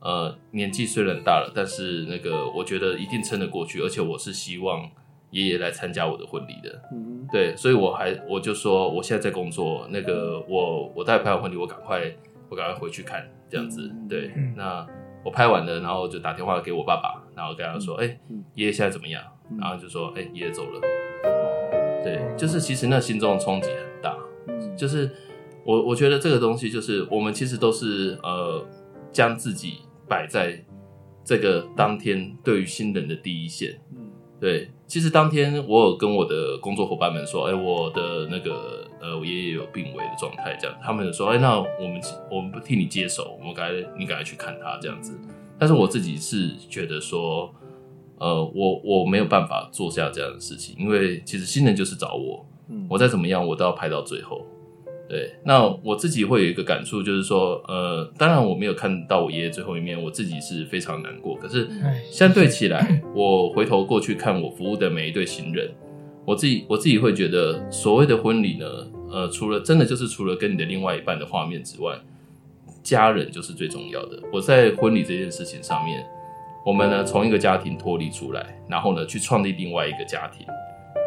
[0.00, 4.88] 呃，年纪虽然大了，但是那个我觉得一定撑得过去，而且我是希望
[5.30, 6.80] 爷爷来参加我的婚礼的。
[6.92, 12.00] 嗯对，所以我还我就说我现在在工作，那个我我待拍完婚礼，我赶快
[12.48, 13.90] 我赶快回去看这样子。
[14.08, 14.86] 对，嗯那
[15.28, 19.22] 我拍完了，然后就打电话给我爸爸，然后跟他说，哎、嗯爷爷现在怎么样？
[19.50, 20.80] 嗯然后就说，哎、爷爷走了。
[22.02, 25.10] 对，就是其实那心中的冲击很大，嗯就是
[25.64, 28.64] 我我觉得这个东西就是我们其实都是呃
[29.12, 30.64] 将自己摆在
[31.22, 33.78] 这个当天对于新人的第一线。
[33.92, 34.10] 嗯
[34.40, 45.18] 对，其实当天我有跟我的工作伙伴们说，哎、我的那个呃，我爷爷有病危的状态，这样，他们就说，哎、那我们我们不替你接手，我们该你赶快去看他这样子。
[45.58, 47.52] 但是我自己是觉得说，
[48.18, 54.44] 呃，我我没有办法做下这样的事情，因为其实新人就是找我，嗯我再怎么样，我都要拍到最后。
[55.08, 61.34] 对，那我自己会有一个感触，就是说，呃，当然我没有看到我爷爷最后一面，我自己是非常难过。
[61.34, 65.70] 可是哎相对起来，我回头过去看我服务的每一对新人，
[66.26, 68.66] 我自己我自己会觉得，所谓的婚礼呢，
[69.10, 71.98] 呃，除了真的就是除了跟你的另外一半的画面之外，
[72.82, 74.22] 家人就是最重要的。
[74.32, 76.04] 我在婚礼这件事情上面，
[76.64, 80.46] 我们呢从一个家庭脱离出来，然后呢去创立另外一个家庭，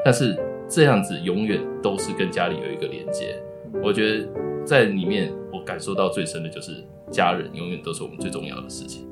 [0.03, 0.37] 但是
[0.67, 3.41] 这样子永远都是跟家里有一个连接。
[3.83, 4.27] 我觉得
[4.65, 9.07] 在里面我感受到最深的就是家人永远都是我们最重要的事情。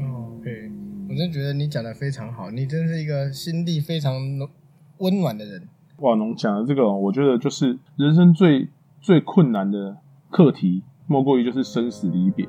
[0.00, 0.70] 哦，对，
[1.08, 4.14] 我真觉得你讲的非常好，你真是一个心地非常
[4.98, 5.68] 温暖的人。
[5.98, 8.68] 瓦农讲的这个，我觉得就是人生最
[9.00, 9.96] 最困难的
[10.30, 12.48] 课题，莫过于就是生死离别。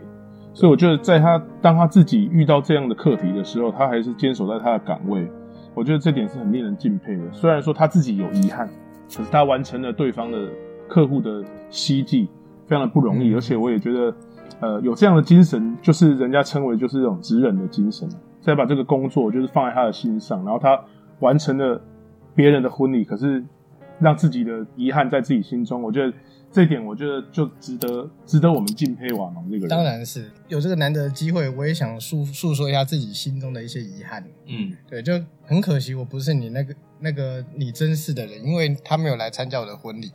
[0.54, 5.28] 所以我觉得，在他当他自己遇到这样的课题的时候，他还是坚守在他的岗位。
[5.76, 7.24] 我觉得这点是很令人敬佩的。
[7.32, 8.68] 虽然说他自己有遗憾，
[9.08, 10.48] 可是他完成了对方的
[10.88, 12.30] 客户的希冀，
[12.68, 13.34] 非常的不容易。
[13.34, 14.16] 而且我也觉得，
[14.60, 18.08] 呃，有这样的精神，就是人家称为就是这种职人的精神。
[18.40, 20.80] 再把这个工作就是放在他的心上，然后他
[21.20, 21.82] 完成了
[22.36, 23.44] 别人的婚礼，可是
[24.00, 25.82] 让自己的遗憾在自己心中。
[25.82, 26.14] 我觉得。
[26.56, 29.70] 这一点我觉得就值得值得我们敬佩瓦农这个人。
[29.70, 34.24] 当然是有这个难得的机会，我也想诉诉说一下自己心中的一些遗憾。
[34.46, 40.12] 嗯，对，就很可惜我不是你那个那个你珍视的人，因为他没有来参加我的婚礼。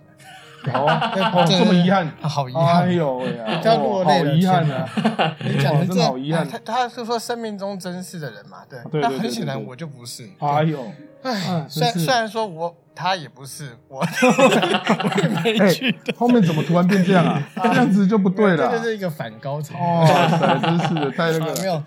[0.72, 4.88] 哦， 这么遗憾，好遗憾，哎呦呀，要落泪了，遗憾啊！
[5.44, 6.46] 你讲的真的好遗憾。
[6.48, 10.28] 他他是说生命中珍视的人嘛，对，那很显然我就不是。
[10.40, 10.92] 哎呦，
[11.22, 15.94] 哎，虽然虽然说我他也不是，我 我也没去。
[16.16, 17.42] 后面怎么突然变这样啊？
[17.62, 19.74] 这样子就不对了，这就是一个反高潮。
[19.78, 21.82] 哦，真是的，太那个没有。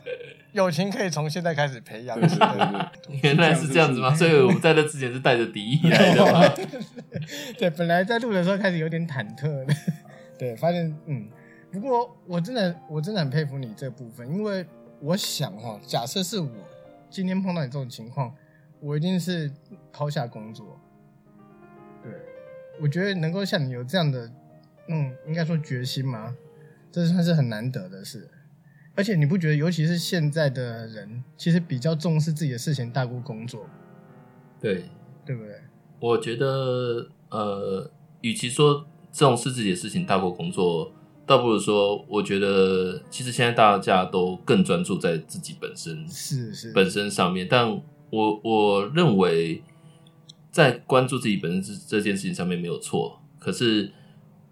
[0.54, 4.14] 友情可以从现在开始培养，对对对，原来是这样子吗？
[4.14, 6.42] 所以我们在这之前是带着敌意来的 吗？
[7.58, 9.74] 对，本来在录的时候开始有点忐忑的，
[10.38, 11.28] 对，发现嗯，
[11.72, 14.66] 不过我真的我真的很佩服你这部分，因为
[15.00, 16.50] 我想哈，假设是我
[17.10, 18.34] 今天碰到你这种情况，
[18.80, 19.52] 我一定是
[19.94, 20.80] 抛下工作。
[22.04, 22.12] 对，
[22.82, 24.30] 我觉得能够像你有这样的，
[24.88, 26.36] 嗯，应该说决心吗？
[26.92, 28.30] 这算是很难得的事。
[28.94, 33.66] 而且你不觉得，尤其是现在的人，其实比较重视自己的事情大过工作，
[34.60, 34.84] 对
[35.26, 35.56] 对不对？
[36.00, 37.90] 我觉得，呃，
[38.22, 40.92] 与其说重视自己的事情大过工作，
[41.26, 47.48] 倒不如说，我觉得其实现在大家都更专注在自己本身是是本身上面。
[47.50, 47.70] 但
[48.10, 49.64] 我我认为，
[50.52, 53.92] 在关注自己本身这这件事情上面没有错，可是。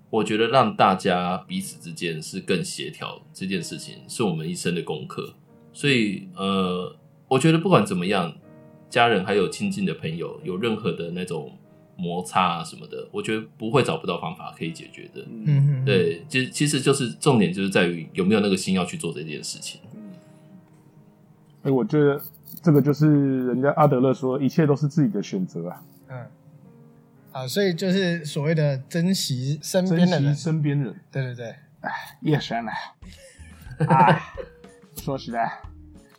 [0.09, 5.33] 我觉得让大家彼此之间是更协调这件事情，是我们一生的功课。
[5.71, 6.95] 所以，呃，
[7.27, 8.33] 我觉得不管怎么样，
[8.89, 11.51] 家人还有亲近的朋友有任何的那种
[11.95, 15.23] 摩擦啊什么的，我觉得不会找不到方法可以解决的。
[15.45, 19.79] 嗯，对，其其实就是重点就是在于有没有那个心要去做这件事情。
[21.61, 22.19] 哎，我觉得
[22.63, 25.83] 这个就是人家阿德勒说，一切都是自己的选择啊。
[26.09, 26.25] 嗯。
[27.31, 31.55] 啊，所以就是所谓的珍惜身边的人，身边人，对对对。
[31.81, 32.71] 哎，夜深了，
[33.87, 34.33] 啊，
[34.97, 35.49] 说实在，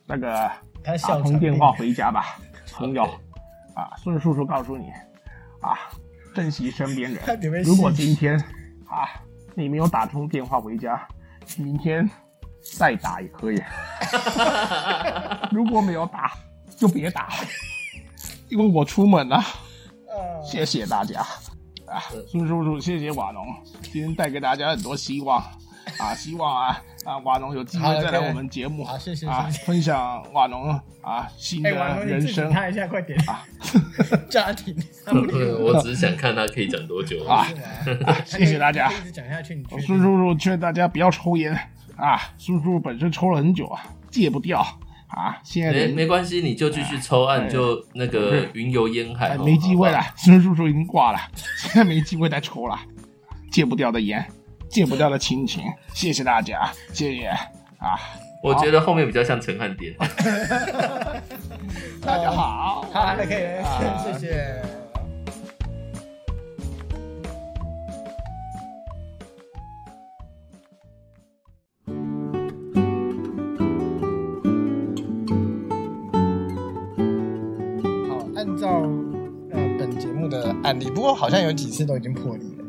[0.07, 0.51] 那个
[0.83, 2.39] 打通电话回家吧，
[2.73, 3.03] 朋友。
[3.75, 4.85] 啊，孙叔叔告诉你，
[5.61, 5.77] 啊，
[6.33, 7.63] 珍惜身边人。
[7.63, 8.35] 如果今天
[8.87, 9.07] 啊
[9.53, 11.07] 你没有打通电话回家，
[11.57, 12.09] 明天
[12.77, 13.61] 再打也可以。
[15.51, 16.33] 如果没有打，
[16.75, 17.29] 就别打，
[18.49, 19.39] 因为我出门了。
[20.43, 21.21] 谢谢大家。
[21.87, 23.45] 啊，孙叔叔，谢谢瓦农，
[23.81, 25.43] 今天带给大家很多希望。
[25.97, 30.69] 啊，希望啊 啊，瓦农有机会再来我们节目，好谢谢啊，分享瓦农
[31.01, 31.71] 啊新的
[32.05, 33.19] 人生，看一下快点。
[33.27, 33.43] 啊，
[34.29, 34.75] 家庭，
[35.59, 37.25] 我只是想看他可以讲多久。
[37.25, 37.45] 啊，
[38.25, 41.51] 谢谢大家，一直讲下去，孙叔叔劝大家不要抽烟。
[41.97, 44.63] 啊，孙叔叔本身抽了很久啊，戒不掉。
[45.11, 49.99] 啊，现在没没关系，你就继续抽，啊，就那个云游烟海，没机会了。
[50.15, 51.19] 孙叔叔已经挂了，
[51.57, 52.79] 现在没机会再抽了，
[53.51, 54.25] 戒不掉的烟，
[54.69, 55.63] 戒不掉的亲情。
[55.93, 57.99] 谢谢大家，谢谢啊。
[58.41, 59.93] 我觉得后面比较像陈汉典。
[62.01, 63.37] 大家好，好，可以，
[64.03, 64.80] 谢谢。
[80.71, 82.63] 案例，不过好像有几次都已经破例了。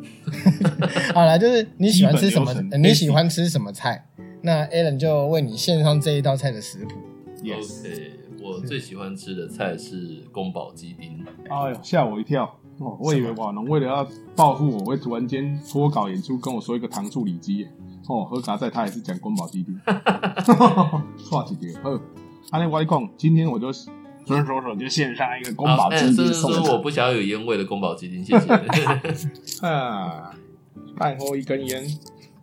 [1.15, 2.53] 好了，就是你喜欢吃什么？
[2.79, 4.05] 你喜欢吃什么菜？
[4.43, 6.97] 那 Alan 就为你献上这一道菜的食谱。
[7.41, 8.13] OK，
[8.43, 11.25] 我最喜欢吃的菜是宫保鸡丁。
[11.49, 12.45] 哎呦，吓我一跳！
[12.79, 17.69] 哦，我以为瓦农为了要报复我，会突然间脱稿演出跟我说一个糖醋里脊。
[18.09, 19.79] 哦，喝茶在他也是讲宫保鸡丁。
[21.17, 21.73] 错几点？
[21.85, 22.01] 哦，
[22.51, 23.69] 阿内瓦讲，今天我就。
[24.25, 26.53] 孙叔叔就献上一个宫保鸡丁送。
[26.53, 28.53] 说我不想要有烟味的宫保鸡丁，谢谢。
[29.67, 30.31] 啊，
[30.97, 31.83] 饭后一根烟，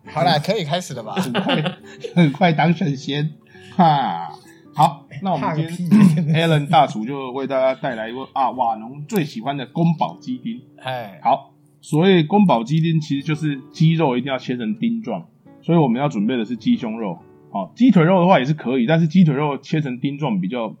[0.06, 1.14] 好了，可以开始了吧？
[1.14, 1.78] 很快，
[2.14, 3.32] 很快当神仙。
[3.74, 4.28] 哈，
[4.74, 10.60] 好，那我们今天 Alan 大厨就为大家带来一个啊瓦农最喜欢的宫保鸡丁。
[10.82, 15.26] 哎，好，所谓宫保鸡丁其实就是鸡肉一定要切成丁状，
[15.62, 17.18] 所以我们要准备的是鸡胸肉。
[17.50, 20.76] 好，鸡腿肉的话也是可以，但是鸡腿肉切成丁状比较。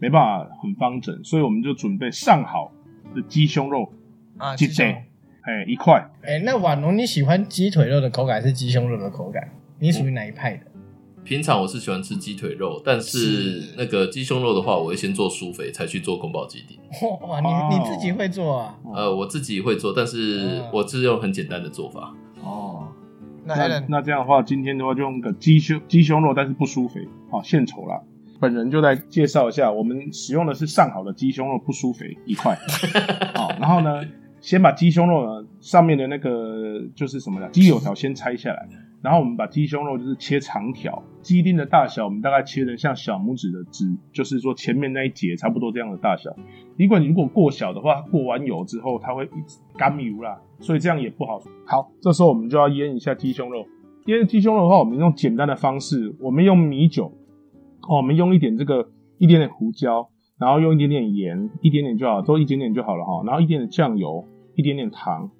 [0.00, 2.72] 没办法很方整，所以我们就准备上好
[3.14, 3.92] 的鸡胸肉
[4.38, 5.04] 啊，一鸡胸块，
[5.42, 6.10] 哎，一块。
[6.22, 9.48] 哎，那瓦农你喜欢鸡腿肉的口感还是鸡胸肉的口感？
[9.78, 10.66] 你属于哪一派的？
[11.22, 16.78] 平常我是喜欢吃鸡腿肉，但是是那个鸡胸肉的话，我会先做酥肥，才去做宫保鸡丁。
[17.28, 18.78] 哇，你你自己会做啊？
[18.94, 22.14] 呃，我自己会做，但是嗯我是用很简单的做法。
[22.42, 22.88] 哦，
[23.44, 28.00] 那那那这样的话，今天的话就用个鸡胸鸡胸肉，但是不酥肥，好献丑啦。
[28.40, 32.56] 本人就来介绍一下，我们使用的是上好的鸡胸肉，不输肥一块。
[33.34, 34.02] 好， 然后呢，
[34.40, 37.48] 先把鸡胸肉呢上面的那个就是什么呢？
[37.52, 38.66] 鸡柳条先拆下来，
[39.02, 46.30] 然后我们把鸡胸肉就是切长条，鸡丁的大小我们大概切成像小拇指的指，就是说前面那一节差不多这样的大小。
[46.78, 51.42] 如果你如果过小的话，过完油之后它会一直干油啦，所以这样也不好。
[51.66, 53.66] 好，这时候我们就要腌一下鸡胸肉。
[54.06, 57.12] 腌鸡胸肉的话，我们用简单的方式，我们用米酒，
[57.88, 58.88] 哦，我们用一点这个
[59.18, 63.22] 一点点胡椒，然后用一点点盐，一点点就好，都一点点就好了哈。
[63.24, 65.30] 然后一点点酱油，一点点糖，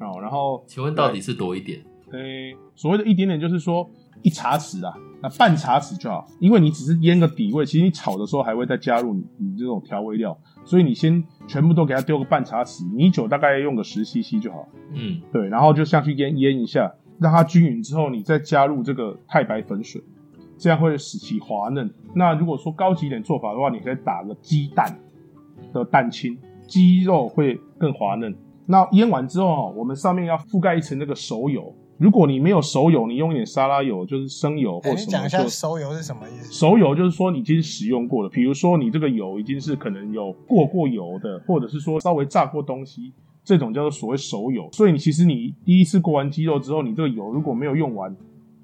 [0.00, 1.80] 哦，然后请问到底是多一点？
[2.12, 3.90] 诶、所谓的一点点就是说
[4.22, 20.00] 一茶匙啊，那半茶匙就好，因为你只是腌个底味，其实你炒的时候还会再加入你你这种调味料，所以你先全部都给它丢个半茶匙，米酒大概用个十 CC 就好，嗯，对，然后就下去腌腌一下，让它均匀之后，你再加入这个太白粉水，
[20.58, 21.88] 这样会使其滑嫩。
[22.14, 24.98] 那如果说高级一点做法的话，你可以打个鸡蛋
[25.72, 28.34] 的蛋清，鸡肉会更滑嫩。
[28.66, 31.72] 那腌完之后哦，我们上面要覆盖一层那个熟油。
[31.98, 36.52] 如果你没有熟油，你用一点沙拉油，就是生油或哎，什么，你讲一下就熟油是什么意思？
[36.52, 44.68] 熟油就是说你已经使用过了，比如说你这个油已经是可能有过过油的，或者是说稍微炸过东西，这种叫做所谓熟油。
[44.72, 48.14] 所以你其实你第一次过完鸡肉之后，你这个油如果没有用完，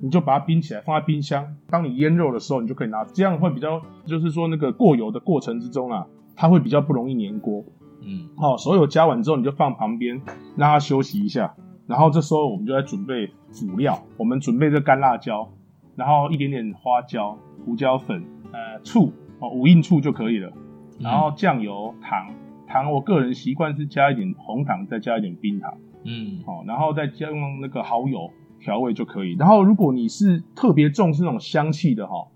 [0.02, 1.46] 你就把它冰起来，放在冰箱。
[1.70, 7.64] 当你腌肉的时候，你就可以拿，这样会比较，就是说那个过油的过程之中啊，它会比较不容易粘锅。
[8.04, 10.20] 嗯，好，所有加完之后，你就放旁边，
[10.56, 11.54] 让它休息一下。
[11.86, 15.48] 然后这时候我们就在准备辅料，我们准备这干辣椒，
[15.94, 20.52] 然后一点点花椒、胡椒粉、呃醋哦，五印醋就可以了。
[20.98, 22.34] 然后酱油、糖，
[22.66, 25.72] 糖我个人习惯是加一点红糖，再加一点冰糖
[26.04, 28.30] 嗯，哦，然后再加用那个蚝油
[28.62, 29.34] 调味就可以。
[29.34, 32.28] 然后如果你是特别重视那种香气的哈、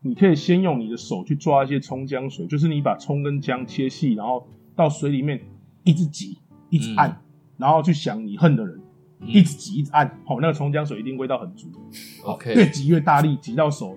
[0.00, 5.40] 你可以先用你的手去抓一些葱姜水，就是你把葱跟姜切细，然后到水里面
[5.84, 6.38] 一直挤，
[6.70, 7.20] 一直按，
[7.56, 8.80] 然后去想你恨的人，
[9.20, 9.28] 嗯。
[9.28, 13.96] 一直挤一直按，好、那个葱姜水一定味道很足，越 OK，挤越大力，挤到手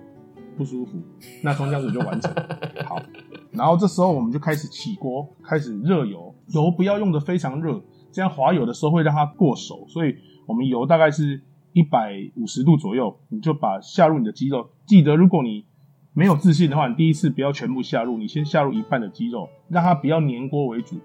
[0.56, 1.02] 不舒服，
[1.42, 2.32] 那葱姜水就完成。
[2.86, 3.02] 好，
[3.50, 10.14] 然后这时候我们就开始起锅，开始热油，油不要用的非常热，这样滑油的时候会让它过熟，所以
[10.46, 11.42] 我们油大概是
[11.76, 14.70] 一百五十度左右，你就把下入你的鸡肉。
[14.86, 15.66] 记得如果你
[16.14, 20.96] 没有自信的话，你第一次不要全部下入，你先下入一半的鸡肉，让它不要粘锅为主。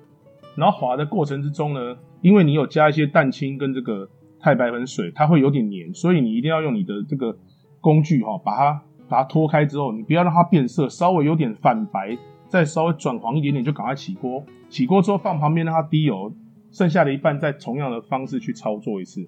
[0.56, 7.38] 然后滑的过程之中呢，因为你有加一些蛋清跟这个太白粉水，它会有点黏，所以你一定要用你的这个
[7.82, 14.42] 工具哈、把它把它脱开之后，你不要让它变色，稍微有点反白，再稍微转黄一点点就赶快起锅。
[14.70, 16.34] 起锅之后放旁边让它滴油，
[16.72, 19.28] 剩下的一半再同样的方式去操作一次。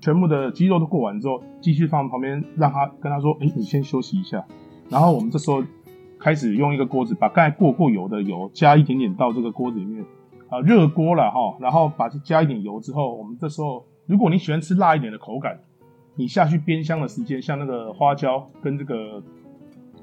[0.00, 4.44] 全部的鸡肉都过完之后，继续放旁边，让他跟他说：“哎、你先休息一下。”
[4.88, 5.62] 然后我们这时候
[6.18, 10.04] 开始用一个锅子，把刚才过过油的油加一点点到这个锅子里面，
[10.48, 15.58] 啊，热锅了哈，然后把这加一点油之后，我们这时候如果你喜欢吃辣一点的口感，
[16.14, 19.22] 你下去煸香的时间，像那个花椒跟这个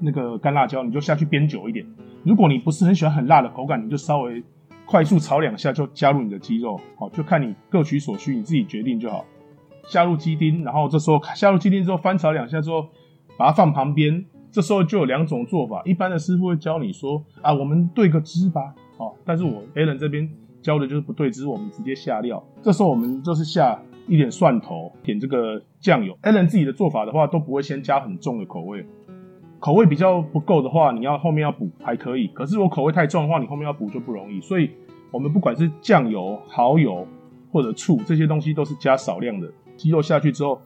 [0.00, 1.86] 那个干辣椒，你就下去煸久一点。
[2.22, 4.42] 如果你不是很喜欢很辣的口感，你就稍微
[4.84, 9.24] 快速炒两下就加入你的鸡肉，好，就看你各取所需，你自己决定就好。
[9.86, 12.86] 下入鸡丁，然后这时候下入鸡丁之后翻炒两下之后，
[13.38, 14.24] 把它放旁边。
[14.48, 20.26] 这时候就有两种做法，一般的师傅会教你说啊，我们对个汁吧，哦，但是我 a l a n 这边
[20.62, 22.42] 教的就是不对汁，我们直接下料。
[22.62, 26.16] 这时候我们就是下一点蒜头，点这个酱油。
[26.22, 28.86] a l a n 自己的做法的话，都不会先加很重的口味，
[29.58, 32.28] 口味比较不够的话，你要后面要补还可以。
[32.28, 34.40] 可是我口味太重的话，你后面要补就不容易。
[34.40, 34.70] 所以
[35.10, 37.06] 我们不管是酱油、蚝油
[37.52, 39.52] 或者醋这些东西，都是加少量的。
[39.76, 40.60] 鸡肉下去之后，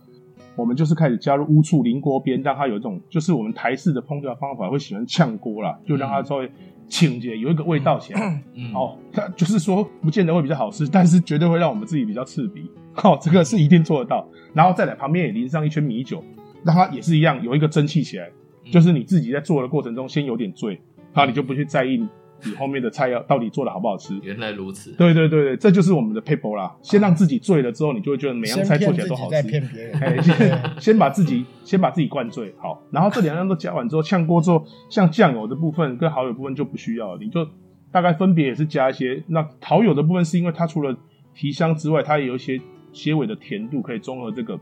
[0.57, 6.51] 我们就是开始加入乌醋淋锅边，让它有一种就是我们台式的烹调方法会喜欢炝锅啦，就让它稍微
[6.89, 8.43] 清洁，有一个味道起来。
[8.55, 12.71] 嗯，哦，它就是说不见得会比较好吃，但是绝对会让我们自己比较刺鼻。
[12.93, 14.27] 好、这个是一定做得到。
[14.53, 16.23] 然后再来旁边也淋上一圈米酒，
[16.65, 18.29] 让它也是一样有一个蒸汽起来，
[18.71, 20.75] 就是你自己在做的过程中先有点醉，
[21.15, 22.05] 然后你就不去在意
[22.45, 24.19] 你后面的菜要到底做的好不好吃。
[24.23, 24.93] 原来如此。
[24.93, 26.75] 对对对对，这就是我们的 paper 啦。
[26.83, 29.43] 先让自己醉了之后，你就会觉得每样菜做起来都好吃。
[29.43, 30.01] 骗别人。
[30.01, 37.47] 哎，先先把自己先把自己灌醉，好，然后这两样都加完之后，炝锅之后，像酱油的部分跟蚝油部分就不需要了，你就
[37.91, 39.23] 大概分别也是加一些。
[39.27, 40.97] 那蚝油的部分是因为它除了
[41.35, 42.61] 提香之外，它也有一些
[42.93, 44.59] 些尾的甜度，可以综合这个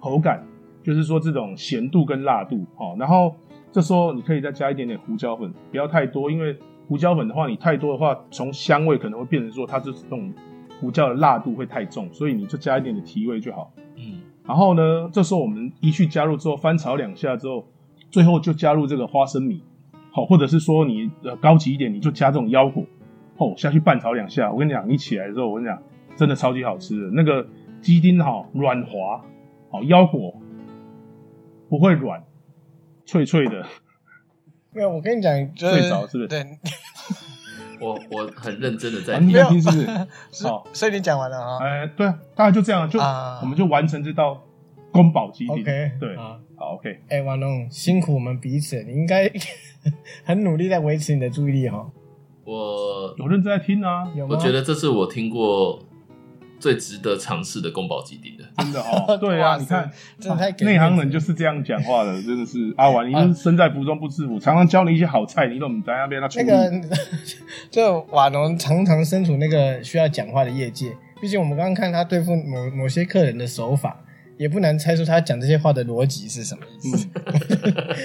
[0.00, 0.46] 口感，
[0.82, 2.96] 就是说这种咸度跟辣度哦。
[2.98, 3.34] 然后
[3.72, 6.56] 这时候你可以再加一点点胡椒粉，不要太多，因为
[6.86, 10.32] 胡椒粉的话，你太多的话，从香味可能会变成说它就是这种
[10.80, 13.72] 胡椒的辣度会太重，所以你就加一点点提味就好。
[13.96, 17.66] 嗯，然后呢，这时候我们一去加入之后，翻炒两下之后，
[18.10, 19.62] 最后就加入这个花生米，
[20.10, 22.84] 好，或者是说你呃高级一点，你就加这种腰果，
[23.38, 24.52] 哦下去拌炒两下。
[24.52, 25.82] 我跟你讲，你起来之后，我跟你讲，
[26.16, 27.10] 真的超级好吃的。
[27.12, 27.46] 那个
[27.80, 29.24] 鸡丁哈软滑，
[29.70, 30.34] 好腰果
[31.68, 32.22] 不会软，
[33.06, 33.64] 脆脆的。
[34.74, 36.28] 没有，我跟你讲，就是睡着是不是？
[36.28, 36.44] 对，
[37.80, 39.86] 我我很认真的在啊你听，是不是？
[40.32, 41.58] 是好，所以你讲完了啊？
[41.62, 43.38] 哎，对啊，大概就这样，就啊。
[43.42, 44.42] 我们就完成这道
[44.90, 45.54] 宫保鸡丁。
[45.60, 47.00] ，OK，对，啊，好，OK。
[47.08, 49.30] 哎，王龙，辛苦我们彼此，你应该
[50.24, 51.90] 很努力在维持你的注意力哈，
[52.44, 54.34] 我有认真在听啊，有吗？
[54.34, 55.78] 我觉得这是我听过
[56.64, 58.44] 最值得尝试的宫保鸡丁的。
[58.56, 59.14] 真的哦。
[59.20, 66.26] 对啊，你看，真的太给内行人就是这样讲话的，真的是阿婉，你就是身在福中不知福，常常教你一些好菜，你都不在那边那。
[66.42, 66.88] 个，
[67.70, 74.02] 就瓦农常常身处那个需要讲话的业界，毕竟我们刚刚看他对付某某些客人的手法，
[74.38, 77.06] 也不难猜出他讲这些话的逻辑是什么意思，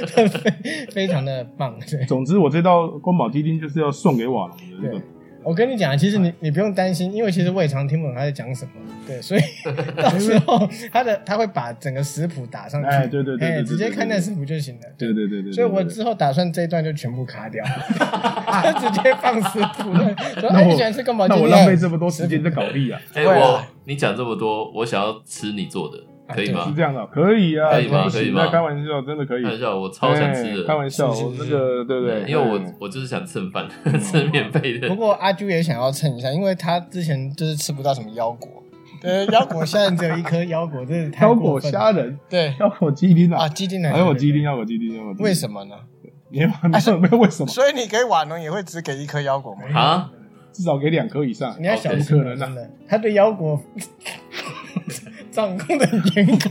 [0.27, 0.51] 非
[0.91, 1.79] 非常的棒。
[1.89, 5.01] 对，总之，我这道宫保鸡丁就是要送给瓦龙的这个对。
[5.43, 8.71] 我跟你讲，其实你你不用担心，因为其实我也常听不懂他在讲什么，
[9.07, 9.41] 对，所以
[9.95, 14.81] 到时候他的他会把整个食谱打上去，哎对对对直接看那食谱就行了。
[14.97, 17.63] 对对对对，所以我之后打算这一段就全部卡掉，
[18.79, 19.93] 就直接放食谱。
[20.39, 21.43] 说那我哎你喜欢吃宫保鸡丁？
[21.43, 25.97] 那我浪费这么多时间在搞地啊，哎、我你讲这么多，我想要吃你做的，
[26.33, 26.73] 可以吗是吗？
[26.75, 29.49] 这样的，可以啊，可以吗可以吗在开玩笑，真的可以开。
[29.49, 30.63] 玩笑，我超想吃哎的。
[30.65, 32.21] 开玩笑，我那个对不对？
[32.27, 33.67] 因为我嗯我就是想蹭饭，
[33.99, 34.95] 吃免费的不。
[34.95, 38.63] 过阿朱也想要蹭一下，因为他之前就是吃不到什么腰果，
[39.01, 41.59] 对，腰果现在只有一颗腰果，真是太腰果。
[41.59, 45.23] 虾仁，对腰果鸡丁啊，啊，鸡丁奶，还有鸡丁，腰果鸡丁，腰果鸡丁。
[45.25, 45.75] 为什么呢？
[46.31, 47.47] 你没有没有为什么？
[47.47, 49.61] 所以你给瓦农也会只给一颗腰果吗？
[49.79, 50.11] 啊，
[50.51, 51.55] 至少给两颗以上。
[51.59, 52.45] 你要小不心了，可能啊！
[52.45, 53.59] 真的，他对腰果
[55.39, 56.49] 掌控的很严格。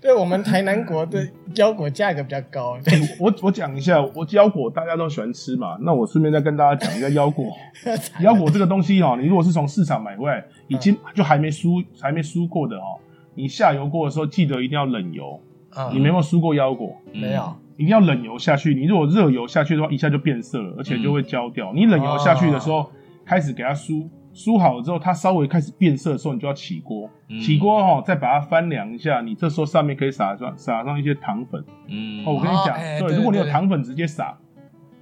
[0.00, 7.46] 对我们台南国的腰果价格比较高，对我我讲一下，我腰果大家都喜欢吃嘛，那我顺便再跟大家讲一下腰果。
[8.20, 13.00] 腰果这个东西哦，你如果是从市场买回来，已经就还没酥还没酥过的哦，
[13.34, 15.40] 你下油锅的时候记得一定要冷油。
[15.70, 17.52] 啊你没有酥过腰果，嗯没有？
[17.76, 18.72] 一定要冷油下去。
[18.72, 21.72] 你如果热油下去的话，一下就变色了，而且就会焦掉。
[21.74, 22.88] 你冷油下去的时候，
[23.24, 27.08] 开始给它酥，酥好了之后，它稍微开始变色的时候，你就要起锅。
[27.28, 29.20] 嗯起锅哈、再把它翻凉一下。
[29.20, 31.64] 你这时候上面可以撒上撒上一些糖粉。
[31.88, 34.36] 嗯，哦，我跟你讲，对，哦哎对如果你有糖粉直接撒，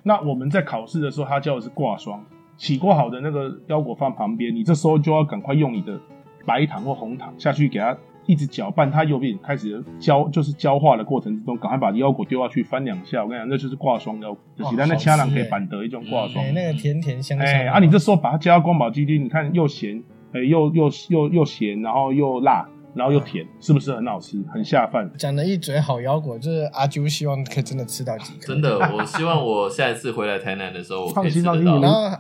[0.02, 2.24] 那我们在考试的时候，它教的是挂霜。
[2.56, 5.98] 起锅好的那个腰果放旁边，你这时候就要赶快用你的
[6.46, 7.96] 白糖或红糖下去给它
[8.26, 13.24] 一直搅拌，它右边开始焦，就是焦化的过程之中，赶快把腰果丢下去翻两下。
[13.24, 16.52] 我跟你讲，那就是挂霜腰果，就是咱那好吃掐人可以欸板得一种挂霜哎，。
[16.52, 17.38] 那个甜甜香。
[17.38, 20.02] 哎，啊，你这时候把它加到宫保鸡丁，你看又咸，
[20.32, 25.10] 哎，又又又又咸，然后又辣，然后又甜，是不是很好吃，很下饭？
[25.16, 28.48] 讲了一嘴好腰果，就是阿啾希望可以真的吃到几颗。
[28.48, 31.64] 真的，我希望我下一次回来台南的时候，我可放心放心，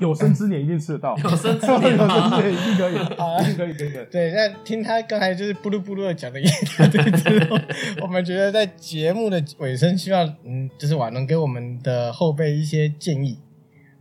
[0.00, 4.06] 有生之年一定吃得到， 有生之年 有生之年一定可以，一定可以，可以可以。
[4.10, 6.44] 对，那听他刚才就是布噜布噜的讲的一
[6.78, 7.58] 大堆之后，
[8.02, 13.38] 我们觉得在节目的尾声，希望嗯，就是瓦能给我们的后辈一些建议，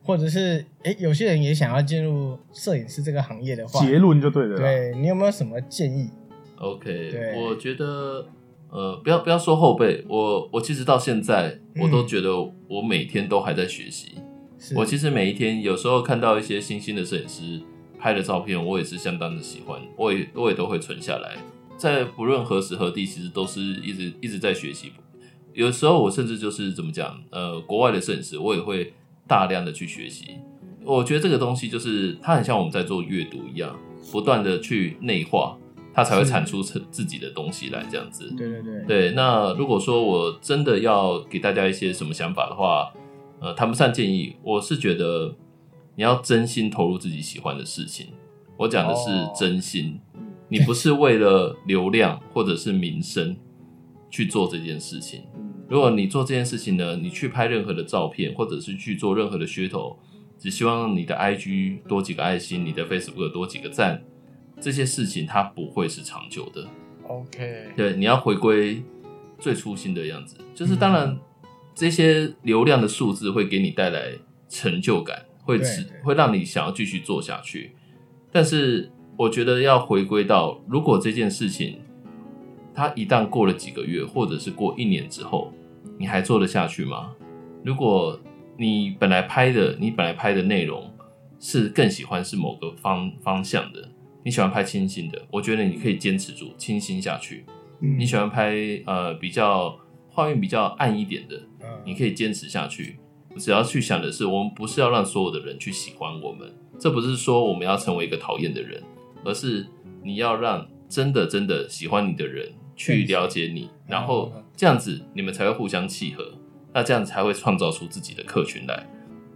[0.04, 4.62] 或者是诶，有些人也想要进入摄影师这个行业的话，结论就对了啦。
[4.62, 6.10] 对你有没有什么建议？
[6.62, 8.26] OK，我觉得
[8.70, 12.32] 呃，不要不要说后辈，我我其实到现在我都觉得
[12.68, 14.14] 我每天都还在学习。
[14.59, 17.59] 是我其实每一天有时候看到一些新兴的摄影师
[17.97, 21.36] 拍的照片，我也是相当的喜欢，我也我也都会存下来。
[21.78, 24.91] 在不论何时何地，其实都是一直一直在学习。
[25.53, 28.93] 有时候我甚至就是怎么讲，呃，国外的摄影师，我也会
[29.28, 30.36] 大量的去学习。
[30.84, 33.76] 我觉得这个东西就是它很像我们在做阅读一样，
[34.12, 35.57] 不断的去内化，
[35.94, 38.34] 它才会是产出自自己的东西来，这样子。
[38.38, 42.92] 对对对，对，那如果说我真的要给大家一些什么想法的话，
[43.39, 45.36] 呃，谈不上建议，我是觉得
[45.96, 48.08] 你要真心投入自己喜欢的事情。
[48.58, 50.00] 我讲的是哦真心，
[50.48, 53.36] 你不是为了流量或者是名声
[54.10, 55.24] 去做这件事情。
[55.68, 59.98] 如果你做这件事情呢，你去拍任何的照片，或者是去做任何的噱头，
[60.38, 64.04] 只希望你的 IG 多几个爱心，你的 Facebook 多几个赞，
[64.62, 66.68] 这些事情它不会是长久的。
[67.07, 68.84] ，OK，对，你要回归
[69.39, 70.38] 最初心的样子。
[70.53, 71.20] 就是当嗯然，
[71.74, 74.12] 这些流量的数字会给你带来
[74.47, 77.76] 成就感，会对持会让你想要继续做下去。
[78.32, 81.82] 但是我觉得要回归到，如果这件事情，
[82.74, 85.51] 它一旦过了几个月，或者是过一年之后，
[85.97, 87.14] 你还做得下去吗？
[87.64, 88.20] 如果
[88.57, 90.93] 你本来拍的，你本来拍的内容
[91.39, 93.89] 是更喜欢是某个方方向的，
[94.24, 97.46] 你喜欢拍清新的，我觉得你可以坚持住清新下去。
[97.80, 98.56] 嗯你喜欢拍
[98.86, 99.76] 呃比较
[100.08, 102.98] 画面比较暗一点的，嗯你可以坚持下去。
[103.38, 108.84] 只要去想的是，我们不是要让所有的人去喜欢我们，这不是说我们要成为一个讨厌的人，
[109.24, 109.66] 而是
[110.04, 116.34] 你要让真的真的喜欢你的人去了解你，然后这样子你们才会互相契合，
[116.74, 118.86] 那这样才会创造出自己的客群来。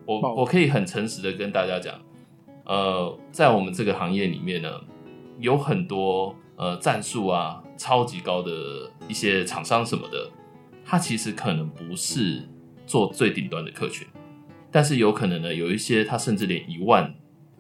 [0.06, 2.00] 我我可以很诚实的跟大家讲，
[2.66, 4.70] 呃，在我们这个行业里面呢，
[5.39, 8.51] 有很多呃战术啊超级高的
[9.07, 10.30] 一些厂商什么的，
[10.84, 12.47] 它其实可能不是
[12.86, 14.07] 做最顶端的客群，
[14.72, 17.13] 但是有可能呢，有一些他甚至连一万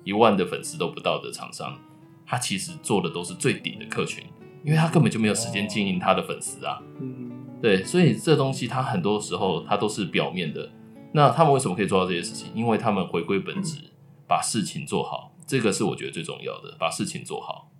[0.03, 1.77] 一万的粉丝都不到的厂商，
[2.25, 4.23] 他其实做的都是最顶的客群，
[4.63, 6.81] 因为他根本就没有时间经营他的粉丝啊。
[6.99, 7.31] 嗯
[7.61, 10.69] 对，所以这东西它很多时候它都是表面的。
[11.13, 12.51] 那他们为什么可以做到这些事情？
[12.53, 13.77] 因为他们回归本质，
[14.27, 17.71] 把事情做好，这个是我觉得最重要的，把事情做好。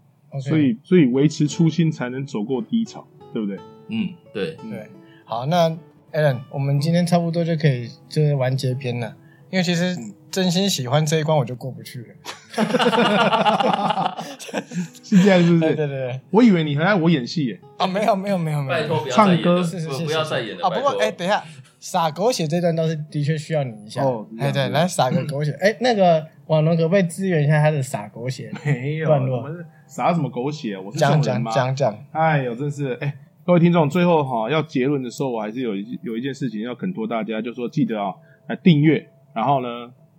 [0.42, 3.58] 所以所以维持初心才能走过低潮，对不对？
[3.88, 4.90] 嗯，对，对，
[5.24, 5.70] 好，那
[6.12, 9.16] Alan，我们今天差不多就可以就是完结篇了，
[9.50, 12.16] 因为其实嗯真心喜欢这一关我就过不去了。
[15.04, 15.76] 是这样，是不对是？
[15.76, 20.68] 对对对，我以为你很爱我演戏耶，啊，没有没有没有没有，拜托不要唱再演了，歌是是是不不要再演了。
[20.68, 21.42] 啊，不过哎，等一下，
[21.80, 24.04] 撒狗血这段倒是的确需要你一下。
[24.04, 25.52] 哦哎，对，来撒个狗血。
[25.62, 28.52] 哎，那个网龙可不可以支援一下他的撒狗血？
[28.64, 30.82] 没有，段落我们撒什么狗血啊？
[30.82, 31.52] 我是这讲讲种人吗？
[31.52, 31.98] 讲讲。
[32.12, 38.14] 哎呦，真是哎，各位听众，最后哈、要结论的时候，我还是有一有一件事情要恳托大家，就说记得啊，
[38.48, 39.68] 来订阅，然后呢，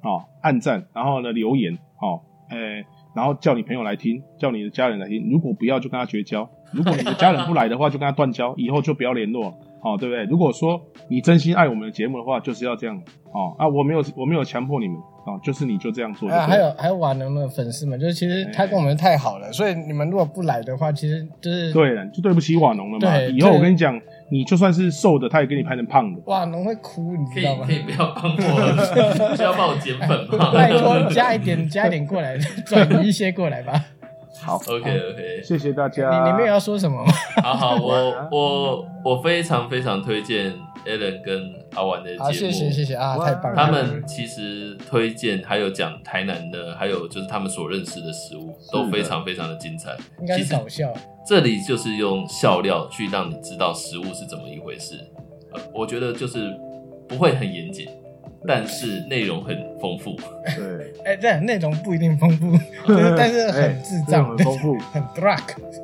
[0.03, 9.57] 哦，按赞，然后呢留言，哦，哎，然后叫你朋友来听，叫你的家人来听，如果不要就跟他绝交，如果你的家人不来的话，就跟他断交，以后就不要联络，
[9.87, 10.25] 哦，对不对？
[10.25, 12.97] 如果说你真心爱我们的节目的话，就是要这样，
[13.33, 22.99] 哦啊，我没有我没有强迫你们，哦，就是你就这样做还有还有瓦能的粉丝们，就是其实他跟我们太好了，所以你们如果不来的话，其实就是对了，就对不起瓦农了嘛。
[22.99, 23.97] 对以后我跟你讲，
[24.29, 26.21] 你就算是瘦的，他也给你拍成胖的。
[26.27, 27.73] 瓦农会哭，你可以知道吗可？
[27.73, 30.51] 以不要帮我， 需要帮我减粉吗？
[30.53, 33.73] 拜托加一点加一点过来， 转移一些过来吧。
[34.41, 36.09] 好 OK OK，谢谢大家。
[36.25, 37.13] 你你们有要说什么吗？
[37.43, 40.53] 好好， 我我我非常非常推荐
[40.85, 42.25] Alan 跟阿玩的节目。
[42.25, 43.57] 好，谢谢谢谢啊，太棒了！
[43.57, 49.91] 他们其实推荐还有讲台南的，还有就是他们所认识的食物，都非常非常的精彩。
[50.21, 50.93] 应该其实是搞笑，
[51.27, 54.95] 这里就是用笑料去让你知道食物是怎么一回事。
[55.53, 56.53] 呃，我觉得就是
[57.09, 57.89] 不会很严谨，
[58.47, 60.17] 但是内容很丰富。
[60.45, 62.53] 对，哎，这内容不一定丰富，
[62.89, 64.77] 就是但是 很智障，哎很丰富。
[64.93, 65.41] 很 drug。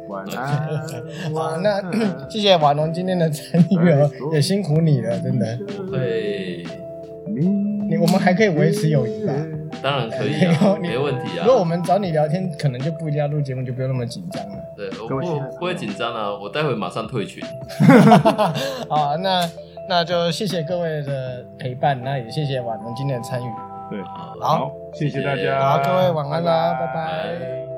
[0.09, 0.69] 晚安。
[1.35, 5.59] 好，那谢谢瓦农今天的参与哦，也辛苦你了，真的。
[5.91, 6.65] 对，
[7.89, 9.33] 你我们还可以维持友谊吧？
[9.83, 10.35] 当然可以
[10.81, 11.53] 没问题啊如。
[11.53, 14.57] 果我们找你聊天，可能就不一定要录节目，就不用那么紧张了。
[14.77, 17.43] 对，我不不会紧张啊，我待会马上退群。
[18.89, 19.49] 好，那
[19.89, 23.51] 那就谢谢各位的陪伴，那也谢谢婉容今天的参与。
[23.91, 25.61] 对，好好，谢谢大家。
[25.61, 27.72] 好，各位晚安啦，拜拜拜。